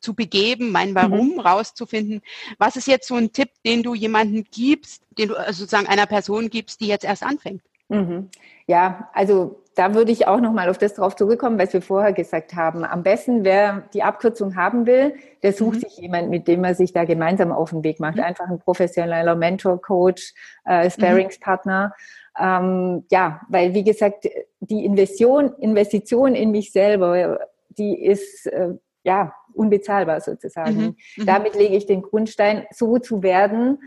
[0.00, 1.40] zu, begeben, mein Warum mhm.
[1.40, 2.22] rauszufinden,
[2.58, 6.06] was ist jetzt so ein Tipp, den du jemandem gibst, den du also sozusagen einer
[6.06, 7.62] Person gibst, die jetzt erst anfängt?
[7.88, 8.28] Mhm.
[8.66, 12.54] Ja, also da würde ich auch nochmal auf das drauf zurückkommen, was wir vorher gesagt
[12.54, 12.84] haben.
[12.84, 15.80] Am besten, wer die Abkürzung haben will, der sucht mhm.
[15.80, 18.16] sich jemand, mit dem er sich da gemeinsam auf den Weg macht.
[18.16, 18.22] Mhm.
[18.22, 21.94] Einfach ein professioneller Mentor, Coach, äh, Sparingspartner.
[22.38, 22.44] Mhm.
[22.44, 24.28] Ähm, ja, weil wie gesagt,
[24.60, 30.76] die Investition, Investition in mich selber, die ist äh, ja unbezahlbar sozusagen.
[30.76, 30.96] Mhm.
[31.16, 31.26] Mhm.
[31.26, 33.78] Damit lege ich den Grundstein, so zu werden,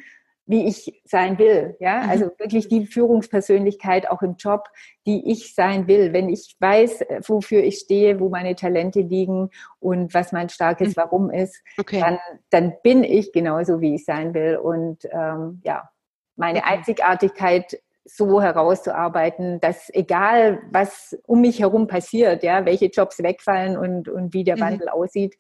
[0.48, 1.76] wie ich sein will.
[1.80, 2.10] Ja, mhm.
[2.10, 4.70] also wirklich die Führungspersönlichkeit auch im Job,
[5.06, 6.14] die ich sein will.
[6.14, 10.90] Wenn ich weiß, äh, wofür ich stehe, wo meine Talente liegen und was mein starkes
[10.90, 10.94] mhm.
[10.98, 12.00] Warum ist, okay.
[12.00, 12.20] dann,
[12.50, 14.58] dann bin ich genauso, wie ich sein will.
[14.58, 15.90] Und ähm, ja,
[16.36, 16.74] meine okay.
[16.74, 24.08] Einzigartigkeit so herauszuarbeiten, dass egal was um mich herum passiert, ja, welche Jobs wegfallen und,
[24.08, 24.62] und wie der mhm.
[24.62, 25.36] Wandel aussieht,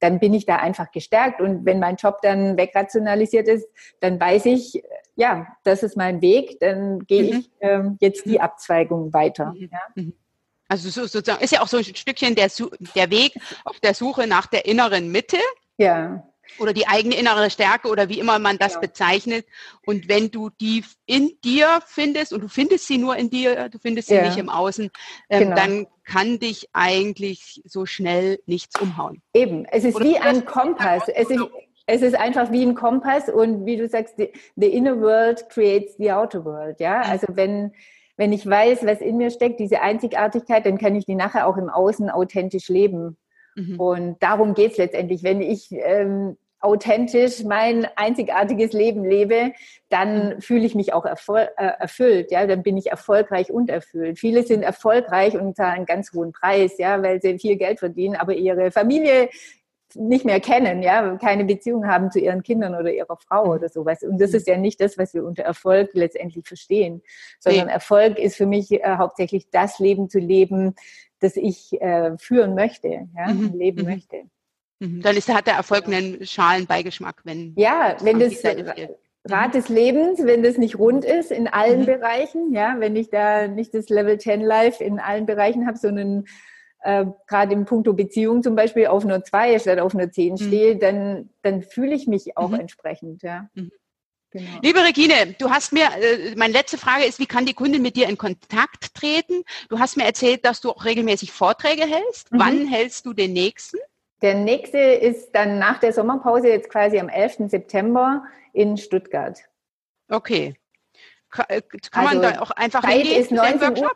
[0.00, 1.40] dann bin ich da einfach gestärkt.
[1.40, 3.66] Und wenn mein Job dann wegrationalisiert ist,
[4.00, 4.82] dann weiß ich,
[5.16, 7.38] ja, das ist mein Weg, dann gehe mhm.
[7.38, 8.40] ich ähm, jetzt die mhm.
[8.40, 9.54] Abzweigung weiter.
[9.54, 9.70] Mhm.
[9.72, 9.80] Ja.
[9.94, 10.12] Mhm.
[10.68, 12.48] Also so, sozusagen ist ja auch so ein Stückchen der,
[12.94, 15.38] der Weg auf der Suche nach der inneren Mitte.
[15.78, 18.86] Ja oder die eigene innere Stärke oder wie immer man das genau.
[18.86, 19.46] bezeichnet.
[19.86, 23.78] Und wenn du die in dir findest und du findest sie nur in dir, du
[23.78, 24.24] findest sie ja.
[24.24, 24.90] nicht im Außen,
[25.28, 25.56] ähm, genau.
[25.56, 29.22] dann kann dich eigentlich so schnell nichts umhauen.
[29.34, 31.04] Eben, es ist oder wie ein Kompass.
[31.14, 31.40] Es ist,
[31.86, 35.96] es ist einfach wie ein Kompass und wie du sagst, the, the inner world creates
[35.98, 36.80] the outer world.
[36.80, 37.72] Ja, also wenn
[38.20, 41.56] wenn ich weiß, was in mir steckt, diese Einzigartigkeit, dann kann ich die nachher auch
[41.56, 43.16] im Außen authentisch leben.
[43.56, 43.80] Mhm.
[43.80, 45.22] Und darum geht es letztendlich.
[45.22, 49.52] Wenn ich ähm, authentisch mein einzigartiges Leben lebe,
[49.88, 50.40] dann mhm.
[50.40, 54.18] fühle ich mich auch äh, erfüllt, ja, dann bin ich erfolgreich und erfüllt.
[54.18, 58.16] Viele sind erfolgreich und zahlen einen ganz hohen Preis, ja, weil sie viel Geld verdienen,
[58.16, 59.30] aber ihre Familie
[59.94, 63.50] nicht mehr kennen, ja, keine Beziehung haben zu ihren Kindern oder ihrer Frau mhm.
[63.52, 64.02] oder sowas.
[64.02, 67.02] Und das ist ja nicht das, was wir unter Erfolg letztendlich verstehen,
[67.40, 67.72] sondern nee.
[67.72, 70.74] Erfolg ist für mich äh, hauptsächlich das Leben zu leben,
[71.20, 73.52] das ich äh, führen möchte, ja, mhm.
[73.54, 73.88] leben mhm.
[73.88, 74.16] möchte.
[74.80, 75.02] Mhm.
[75.02, 78.42] Dann ist, hat der Erfolg einen schalen Beigeschmack, wenn ja, wenn das
[79.28, 79.52] Rad mhm.
[79.52, 81.86] des Lebens, wenn das nicht rund ist in allen mhm.
[81.86, 86.24] Bereichen, ja, wenn ich da nicht das Level 10 Life in allen Bereichen habe, sondern
[86.82, 90.38] äh, gerade im Puncto Beziehung zum Beispiel auf nur zwei statt auf nur zehn mhm.
[90.38, 92.60] stehe, dann, dann fühle ich mich auch mhm.
[92.60, 93.48] entsprechend, ja.
[93.54, 93.70] Mhm.
[94.32, 94.60] Genau.
[94.62, 97.96] Liebe Regine, du hast mir, äh, meine letzte Frage ist, wie kann die Kundin mit
[97.96, 99.42] dir in Kontakt treten?
[99.68, 102.30] Du hast mir erzählt, dass du auch regelmäßig Vorträge hältst.
[102.30, 102.38] Mhm.
[102.38, 103.78] Wann hältst du den nächsten?
[104.22, 107.50] Der nächste ist dann nach der Sommerpause, jetzt quasi am 11.
[107.50, 109.38] September in Stuttgart.
[110.10, 110.54] Okay.
[111.30, 113.20] Kann, äh, kann also man da auch einfach Zeit hingehen?
[113.20, 113.90] Ist 19 Uhr.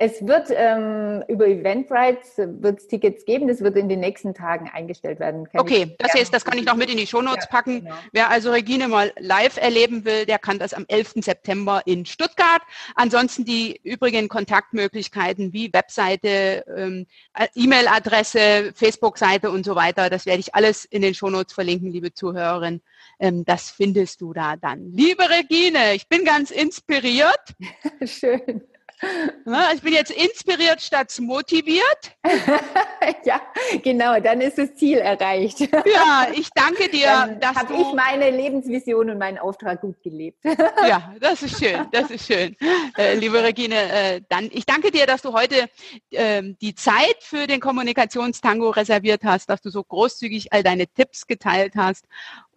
[0.00, 3.48] Es wird ähm, über Eventbrite wird Tickets geben.
[3.48, 5.50] Das wird in den nächsten Tagen eingestellt werden.
[5.50, 7.82] Kann okay, das jetzt, das kann ich noch mit in die Shownotes ja, packen.
[7.82, 7.96] Genau.
[8.12, 11.14] Wer also Regine mal live erleben will, der kann das am 11.
[11.16, 12.62] September in Stuttgart.
[12.94, 20.38] Ansonsten die übrigen Kontaktmöglichkeiten wie Webseite, ähm, äh, E-Mail-Adresse, Facebook-Seite und so weiter, das werde
[20.38, 22.82] ich alles in den Shownotes verlinken, liebe Zuhörerin.
[23.18, 24.92] Ähm, das findest du da dann.
[24.92, 27.56] Liebe Regine, ich bin ganz inspiriert.
[28.04, 28.62] Schön.
[29.74, 32.16] Ich bin jetzt inspiriert statt motiviert.
[33.24, 33.40] ja,
[33.82, 35.60] genau, dann ist das Ziel erreicht.
[35.88, 37.36] Ja, ich danke dir.
[37.40, 40.44] Dann habe ich meine Lebensvision und meinen Auftrag gut gelebt.
[40.86, 42.56] ja, das ist schön, das ist schön.
[42.96, 45.68] Äh, liebe Regine, äh, dann, ich danke dir, dass du heute
[46.10, 51.26] äh, die Zeit für den Kommunikationstango reserviert hast, dass du so großzügig all deine Tipps
[51.26, 52.04] geteilt hast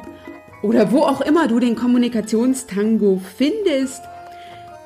[0.63, 4.01] oder wo auch immer du den Kommunikationstango findest.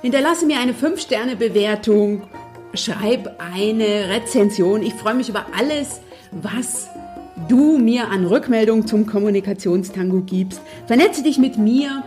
[0.01, 2.23] Hinterlasse mir eine 5-Sterne-Bewertung,
[2.73, 4.83] schreib eine Rezension.
[4.83, 6.01] Ich freue mich über alles
[6.43, 6.89] was
[7.47, 10.61] du mir an Rückmeldung zum Kommunikationstango gibst.
[10.87, 12.03] Vernetze dich mit mir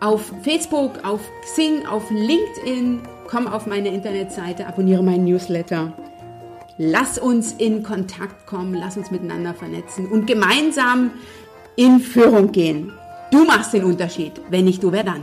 [0.00, 3.00] auf Facebook, auf Xing, auf LinkedIn.
[3.28, 5.92] Komm auf meine Internetseite, abonniere meinen Newsletter.
[6.76, 11.12] Lass uns in Kontakt kommen, lass uns miteinander vernetzen und gemeinsam
[11.76, 12.92] in Führung gehen.
[13.30, 14.32] Du machst den Unterschied.
[14.50, 15.22] Wenn nicht du, wer dann?